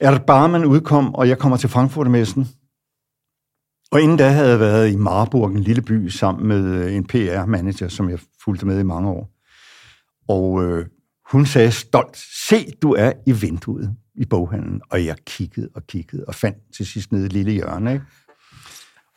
[0.00, 2.48] Erdal Barmen udkom, og jeg kommer til Frankfurtermessen.
[3.92, 7.06] Og inden da havde jeg været i Marburg, en lille by, sammen med øh, en
[7.06, 9.30] PR-manager, som jeg fulgte med i mange år.
[10.30, 10.86] Og øh,
[11.30, 12.16] hun sagde stolt,
[12.48, 14.80] se, du er i vinduet i boghandlen.
[14.90, 17.92] Og jeg kiggede og kiggede og fandt til sidst nede i lille hjørne.
[17.92, 18.04] Ikke?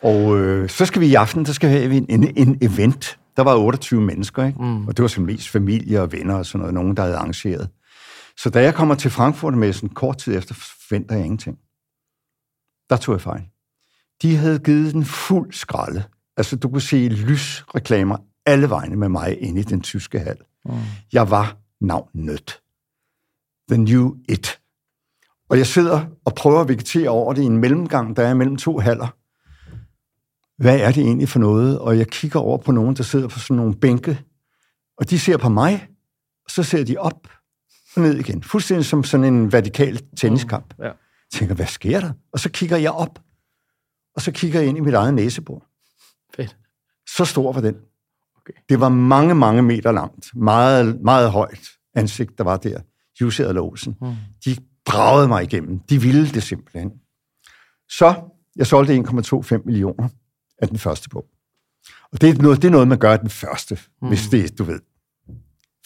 [0.02, 3.20] Og øh, så skal vi i aften, der skal vi have en, en, en event.
[3.38, 4.62] Der var 28 mennesker, ikke?
[4.62, 4.88] Mm.
[4.88, 7.70] og det var så mest familie og venner og sådan noget, nogen, der havde arrangeret.
[8.38, 11.58] Så da jeg kommer til Frankfurtermessen kort tid efter, forventer jeg ingenting.
[12.90, 13.44] Der tog jeg fejl.
[14.22, 16.04] De havde givet den fuld skralde.
[16.38, 20.38] Altså, du kunne se lysreklamer alle vegne med mig inde i den tyske hal.
[20.66, 20.74] Mm.
[21.14, 22.62] Jeg var navnet.
[23.70, 24.60] The New It.
[25.50, 28.58] Og jeg sidder og prøver at vegetere over det i en mellemgang, der er mellem
[28.58, 29.08] to haller.
[30.58, 31.80] Hvad er det egentlig for noget?
[31.80, 34.22] Og jeg kigger over på nogen, der sidder på sådan nogle bænke,
[34.98, 35.88] og de ser på mig,
[36.46, 37.28] og så ser de op
[37.96, 38.44] og ned igen.
[38.44, 40.74] Fuldstændig som sådan en vertikal tenniskamp.
[40.80, 40.84] Ja.
[40.84, 40.94] Jeg
[41.32, 42.14] tænker, hvad sker der?
[42.32, 43.20] Og så kigger jeg op,
[44.16, 45.68] og så kigger jeg ind i mit eget næsebord.
[46.36, 46.58] Fedt.
[47.10, 47.76] Så stor var den.
[48.46, 48.60] Okay.
[48.70, 50.36] Det var mange, mange meter langt.
[50.36, 52.82] Meget, meget højt ansigt, der var der.
[53.22, 53.96] Jussi Adler Olsen.
[54.02, 54.16] Mm.
[54.46, 55.80] De bragede mig igennem.
[55.80, 56.92] De ville det simpelthen.
[57.90, 58.16] Så
[58.56, 60.10] jeg solgte 1,25 millioner
[60.58, 61.26] af den første bog.
[62.12, 64.08] Og det er noget, det er noget man gør af den første, mm.
[64.08, 64.80] hvis det, du ved,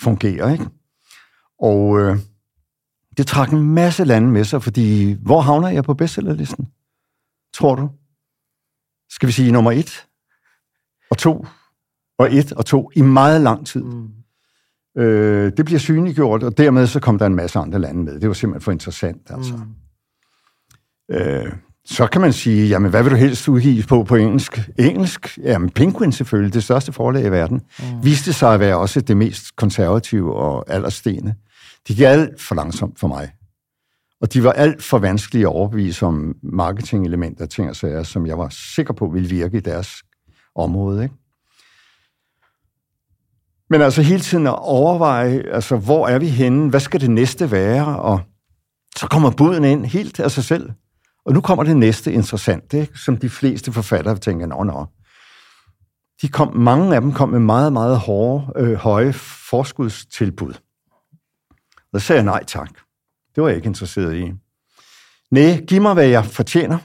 [0.02, 0.52] fungerer.
[0.52, 0.66] Ikke?
[1.60, 2.18] Og øh,
[3.18, 6.68] Det trak en masse lande med sig, fordi hvor havner jeg på bestsellerlisten?
[7.54, 7.90] Tror du?
[9.10, 10.08] Skal vi sige nummer et
[11.10, 11.46] og to
[12.20, 13.84] og et og to i meget lang tid.
[13.84, 14.08] Mm.
[14.98, 18.20] Øh, det bliver synliggjort, og dermed så kom der en masse andre lande med.
[18.20, 19.54] Det var simpelthen for interessant, altså.
[19.54, 21.16] Mm.
[21.16, 21.52] Øh,
[21.86, 24.70] så kan man sige, jamen hvad vil du helst udgive på på engelsk?
[24.80, 25.38] Engelsk?
[25.44, 27.86] Jamen Penguin selvfølgelig, det største forlag i verden, mm.
[28.04, 31.36] viste sig at være også det mest konservative og allerstene.
[31.88, 33.32] De gik alt for langsomt for mig.
[34.22, 38.38] Og de var alt for vanskelige at overbevise om marketingelementer, ting og sager, som jeg
[38.38, 39.90] var sikker på ville virke i deres
[40.56, 41.04] område.
[41.04, 41.16] Ikke?
[43.70, 46.70] Men altså hele tiden at overveje, altså hvor er vi henne?
[46.70, 48.00] Hvad skal det næste være?
[48.00, 48.22] Og
[48.98, 50.72] så kommer buden ind helt af sig selv.
[51.26, 53.00] Og nu kommer det næste interessante, ikke?
[53.00, 54.86] som de fleste forfattere tænker, nå, nå.
[56.22, 59.14] De kom, mange af dem kom med meget, meget hårde, øh, høje
[59.50, 60.54] forskudstilbud.
[61.94, 62.70] Og så sagde jeg nej tak.
[63.36, 64.34] Det var jeg ikke interesseret i.
[65.32, 66.78] Nej, giv mig, hvad jeg fortjener,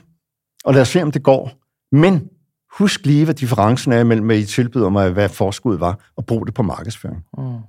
[0.63, 1.51] og lad os se, om det går.
[1.91, 2.29] Men
[2.77, 6.45] husk lige, hvad differencen er mellem, hvad I tilbyder mig, hvad forskuddet var, og brug
[6.45, 7.25] det på markedsføring.
[7.37, 7.59] Mm.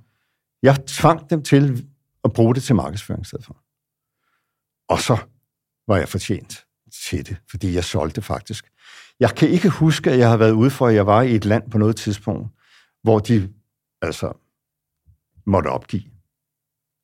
[0.63, 1.85] Jeg tvang dem til
[2.23, 3.57] at bruge det til markedsføring i stedet for.
[4.89, 5.17] Og så
[5.87, 6.65] var jeg fortjent
[7.07, 8.71] til det, fordi jeg solgte faktisk.
[9.19, 11.45] Jeg kan ikke huske, at jeg har været ude for, at jeg var i et
[11.45, 12.47] land på noget tidspunkt,
[13.03, 13.53] hvor de
[14.01, 14.33] altså
[15.45, 16.03] måtte opgive.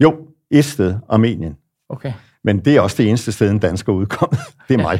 [0.04, 1.58] Jo, et sted, Armenien.
[1.90, 2.14] Okay.
[2.44, 4.40] Men det er også det eneste sted, en dansker udkommet.
[4.68, 5.00] Det er mig.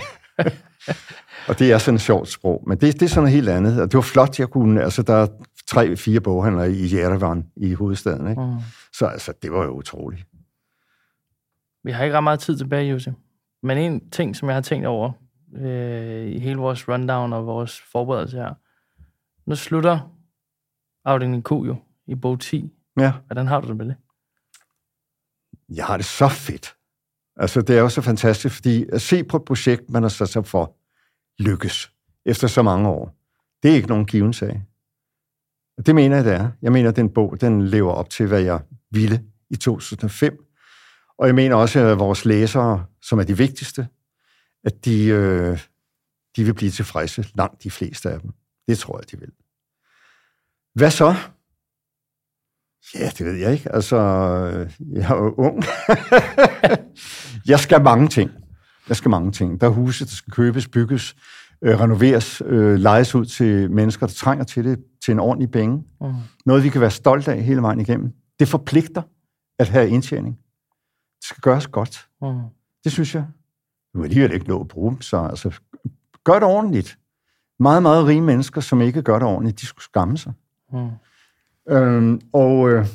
[1.48, 2.64] Og det er sådan et sjovt sprog.
[2.68, 3.82] Men det, det er sådan noget helt andet.
[3.82, 4.84] Og det var flot, jeg kunne...
[4.84, 5.28] Altså, der er
[5.68, 8.30] tre, fire boghandlere i Jerevan i hovedstaden.
[8.30, 8.42] Ikke?
[8.42, 8.56] Mm.
[8.94, 10.26] Så altså, det var jo utroligt.
[11.84, 13.14] Vi har ikke ret meget tid tilbage, Jose.
[13.64, 15.12] Men en ting, som jeg har tænkt over
[15.56, 18.54] øh, i hele vores rundown og vores forberedelse her.
[19.46, 20.00] Nu slutter
[21.06, 21.76] afdelingen Q jo
[22.08, 22.72] i bog 10.
[23.00, 23.14] Ja.
[23.26, 23.96] Hvordan har du det med det?
[25.70, 26.76] Jeg har det så fedt.
[27.42, 30.30] Altså, det er jo så fantastisk, fordi at se på et projekt, man har sat
[30.30, 30.78] sig for,
[31.40, 31.92] lykkes
[32.26, 33.16] efter så mange år.
[33.64, 34.64] Det er ikke nogen given sag.
[35.86, 36.52] Det mener jeg, det er.
[36.62, 38.60] Jeg mener, at den bog, den lever op til, hvad jeg
[38.92, 40.38] ville i 2005.
[41.18, 43.88] Og jeg mener også, at vores læsere, som er de vigtigste,
[44.64, 45.60] at de, øh,
[46.36, 48.32] de vil blive tilfredse, langt de fleste af dem.
[48.68, 49.32] Det tror jeg, de vil.
[50.74, 51.16] Hvad så?
[52.96, 53.72] Ja, det ved jeg ikke.
[53.76, 55.64] Altså, øh, jeg er jo ung.
[57.48, 58.32] jeg skal mange ting.
[58.90, 59.62] Jeg skal mange ting.
[59.62, 61.16] Der er huse, der skal købes, bygges,
[61.62, 65.84] øh, renoveres, øh, lejes ud til mennesker, der trænger til det, til en ordentlig penge.
[66.02, 66.14] Mm.
[66.46, 68.14] Noget, vi kan være stolte af hele vejen igennem.
[68.40, 69.02] Det forpligter
[69.60, 70.36] at have indtjening.
[71.20, 72.08] Det skal gøres godt.
[72.22, 72.40] Mm.
[72.84, 73.26] Det synes jeg.
[73.94, 75.60] Du vil alligevel ikke nå at bruge dem, så altså,
[76.24, 76.98] gør det ordentligt.
[77.60, 80.34] Meget, meget rige mennesker, som ikke gør det ordentligt, de skulle skamme sig.
[80.74, 80.90] Mm.
[81.70, 82.86] Øhm, og øh,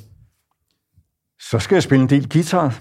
[1.41, 2.81] så skal jeg spille en del guitar.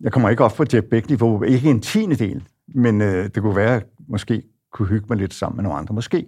[0.00, 3.56] Jeg kommer ikke op på Jeff Beck-niveau, ikke en tiende del, men øh, det kunne
[3.56, 4.42] være, at jeg måske
[4.72, 5.94] kunne hygge mig lidt sammen med nogle andre.
[5.94, 6.26] Måske.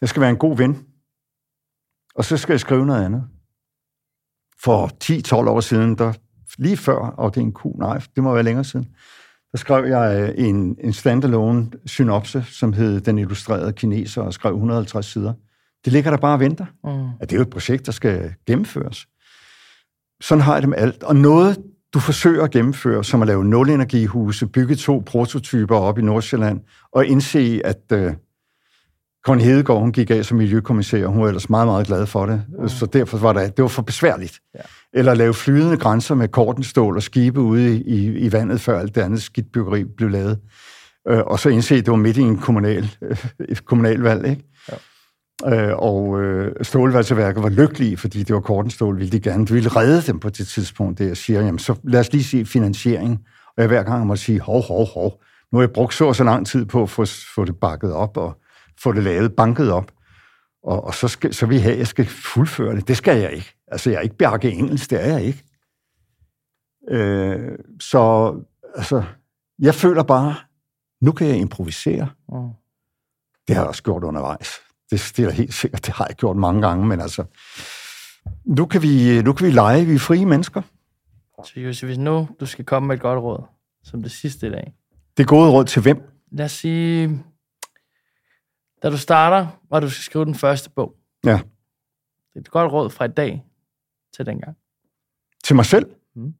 [0.00, 0.86] Jeg skal være en god ven,
[2.14, 3.24] og så skal jeg skrive noget andet.
[4.62, 4.90] For
[5.44, 6.12] 10-12 år siden, der,
[6.58, 8.94] lige før afdelingen Q, nej, det må være længere siden,
[9.52, 14.52] der skrev jeg øh, en, en standalone synopse, som hed Den illustrerede kineser, og skrev
[14.52, 15.32] 150 sider.
[15.84, 16.66] Det ligger der bare og venter.
[16.84, 17.08] Mm.
[17.20, 19.06] At det er jo et projekt, der skal gennemføres.
[20.20, 21.02] Sådan har jeg det med alt.
[21.02, 21.62] Og noget,
[21.94, 26.60] du forsøger at gennemføre, som at lave nulenergihuse, bygge to prototyper op i Nordsjælland,
[26.92, 28.12] og indse, at øh,
[29.26, 32.26] Connie Hedegaard, hun gik af som miljøkommissær, og hun var ellers meget, meget glad for
[32.26, 32.44] det.
[32.58, 32.68] Mm.
[32.68, 34.40] Så derfor var det, det var for besværligt.
[34.54, 34.60] Ja.
[34.92, 39.00] Eller lave flydende grænser med kortenstål og skibe ude i, i vandet, før alt det
[39.00, 40.38] andet skidtbyggeri blev lavet.
[41.08, 44.44] Øh, og så indse, at det var midt i en kommunal, øh, kommunalvalg, ikke?
[45.46, 50.02] Øh, og øh, stålvalgseværket var lykkelige, fordi det var kortenstål, ville de gerne ville redde
[50.02, 53.20] dem på det tidspunkt, det jeg siger, jamen så lad os lige se finansiering.
[53.46, 55.22] Og jeg hver gang må sige, hov, hov, hov,
[55.52, 57.04] nu har jeg brugt så så lang tid på at få,
[57.34, 58.40] få det bakket op og
[58.82, 59.92] få det lavet, banket op.
[60.64, 62.88] Og, og så, skal, så vil jeg have, at jeg skal fuldføre det.
[62.88, 63.56] Det skal jeg ikke.
[63.68, 65.44] Altså, jeg er ikke bjarke engelsk, det er jeg ikke.
[66.90, 68.34] Øh, så
[68.74, 69.02] altså,
[69.58, 70.34] jeg føler bare,
[71.00, 72.08] nu kan jeg improvisere.
[72.28, 72.50] Mm.
[73.48, 74.48] Det har jeg også gjort undervejs.
[74.94, 77.24] Det, det er helt sikkert, det har jeg gjort mange gange, men altså,
[78.44, 80.62] nu kan vi, nu kan vi lege, vi er frie mennesker.
[81.44, 83.44] Så Josef, hvis nu du skal komme med et godt råd,
[83.82, 84.74] som det sidste i dag.
[85.16, 86.02] Det gode råd til hvem?
[86.32, 87.24] Lad os sige,
[88.82, 90.96] da du starter, og du skal skrive den første bog.
[91.24, 91.40] Ja.
[92.28, 93.44] Det er et godt råd fra i dag
[94.16, 94.56] til dengang.
[95.44, 95.86] Til mig selv?
[96.14, 96.34] Mm.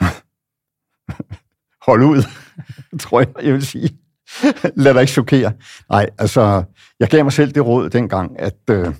[1.86, 2.22] Hold ud,
[3.04, 4.01] tror jeg, jeg vil sige.
[4.82, 5.52] Lad dig ikke chokere.
[5.90, 6.64] Nej, altså,
[7.00, 8.94] jeg gav mig selv det råd dengang, at øh,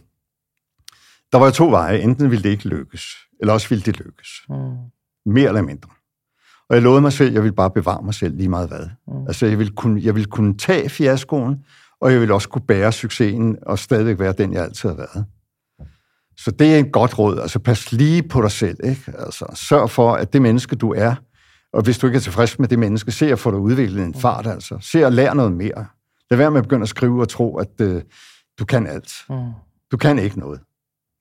[1.32, 1.98] der var jo to veje.
[1.98, 3.02] Enten ville det ikke lykkes,
[3.40, 4.28] eller også ville det lykkes.
[4.48, 4.54] Mm.
[5.26, 5.88] Mere eller mindre.
[6.68, 8.86] Og jeg lovede mig selv, at jeg ville bare bevare mig selv lige meget hvad.
[9.08, 9.26] Mm.
[9.26, 11.64] Altså, jeg ville, kunne, jeg ville kunne tage fiaskoen,
[12.00, 15.24] og jeg ville også kunne bære succesen, og stadigvæk være den, jeg altid har været.
[16.36, 17.38] Så det er et godt råd.
[17.38, 18.76] Altså, pas lige på dig selv.
[18.84, 19.12] Ikke?
[19.18, 21.14] Altså, sørg for, at det menneske, du er,
[21.72, 24.14] og hvis du ikke er tilfreds med det menneske, se at få dig udviklet en
[24.14, 24.46] fart.
[24.46, 24.78] Altså.
[24.80, 25.86] Se at lære noget mere.
[26.30, 28.02] Lad være med at begynde at skrive og tro, at øh,
[28.58, 29.12] du kan alt.
[29.30, 29.36] Mm.
[29.92, 30.60] Du kan ikke noget.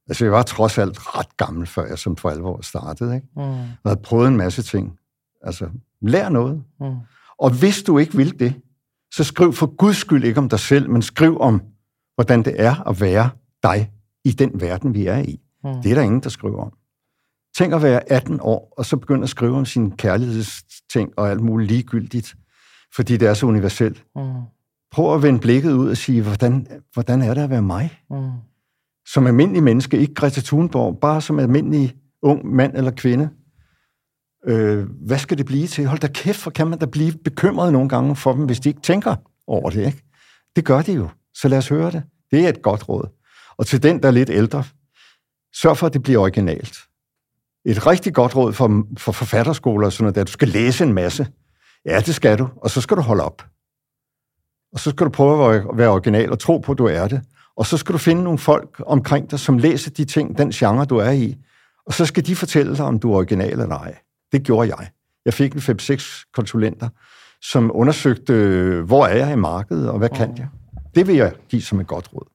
[0.09, 3.15] Altså, jeg var trods alt ret gammel, før jeg som for alvor startede.
[3.15, 3.27] Ikke?
[3.35, 3.41] Mm.
[3.41, 4.97] Jeg havde prøvet en masse ting.
[5.43, 5.69] Altså,
[6.01, 6.63] lær noget.
[6.79, 6.95] Mm.
[7.39, 8.53] Og hvis du ikke vil det,
[9.13, 11.61] så skriv for guds skyld ikke om dig selv, men skriv om,
[12.15, 13.29] hvordan det er at være
[13.63, 13.91] dig
[14.25, 15.41] i den verden, vi er i.
[15.63, 15.81] Mm.
[15.81, 16.73] Det er der ingen, der skriver om.
[17.57, 21.41] Tænk at være 18 år, og så begynde at skrive om sine kærlighedsting og alt
[21.41, 22.35] muligt ligegyldigt,
[22.95, 24.05] fordi det er så universelt.
[24.15, 24.21] Mm.
[24.91, 27.99] Prøv at vende blikket ud og sige, hvordan, hvordan er det at være mig?
[28.09, 28.31] Mm.
[29.07, 33.29] Som almindelig menneske, ikke Greta Thunborg, bare som almindelig ung mand eller kvinde.
[34.47, 35.87] Øh, hvad skal det blive til?
[35.87, 38.69] Hold da kæft, for kan man da blive bekymret nogle gange for dem, hvis de
[38.69, 39.15] ikke tænker
[39.47, 40.03] over det, ikke?
[40.55, 42.03] Det gør de jo, så lad os høre det.
[42.31, 43.09] Det er et godt råd.
[43.57, 44.63] Og til den, der er lidt ældre,
[45.55, 46.77] sørg for, at det bliver originalt.
[47.65, 51.27] Et rigtig godt råd for, for forfatterskoler sådan noget, at du skal læse en masse.
[51.85, 53.45] Ja, det skal du, og så skal du holde op.
[54.73, 57.21] Og så skal du prøve at være original og tro på, at du er det.
[57.55, 60.85] Og så skal du finde nogle folk omkring dig, som læser de ting, den genre,
[60.85, 61.37] du er i.
[61.85, 63.97] Og så skal de fortælle dig, om du er original eller ej.
[64.31, 64.89] Det gjorde jeg.
[65.25, 66.89] Jeg fik en 5-6 konsulenter,
[67.41, 68.33] som undersøgte,
[68.85, 70.47] hvor er jeg i markedet, og hvad kan jeg.
[70.95, 72.27] Det vil jeg give som et godt råd.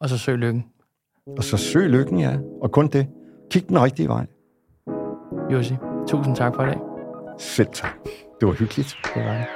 [0.00, 0.64] Og så søg lykken.
[1.38, 2.38] Og så søg lykken, ja.
[2.62, 3.06] Og kun det.
[3.50, 4.26] Kig den rigtige vej.
[5.52, 5.76] Josi,
[6.08, 6.78] tusind tak for i dag.
[7.38, 7.96] Selv tak.
[8.40, 8.96] Det var hyggeligt.
[9.14, 9.46] Det var det.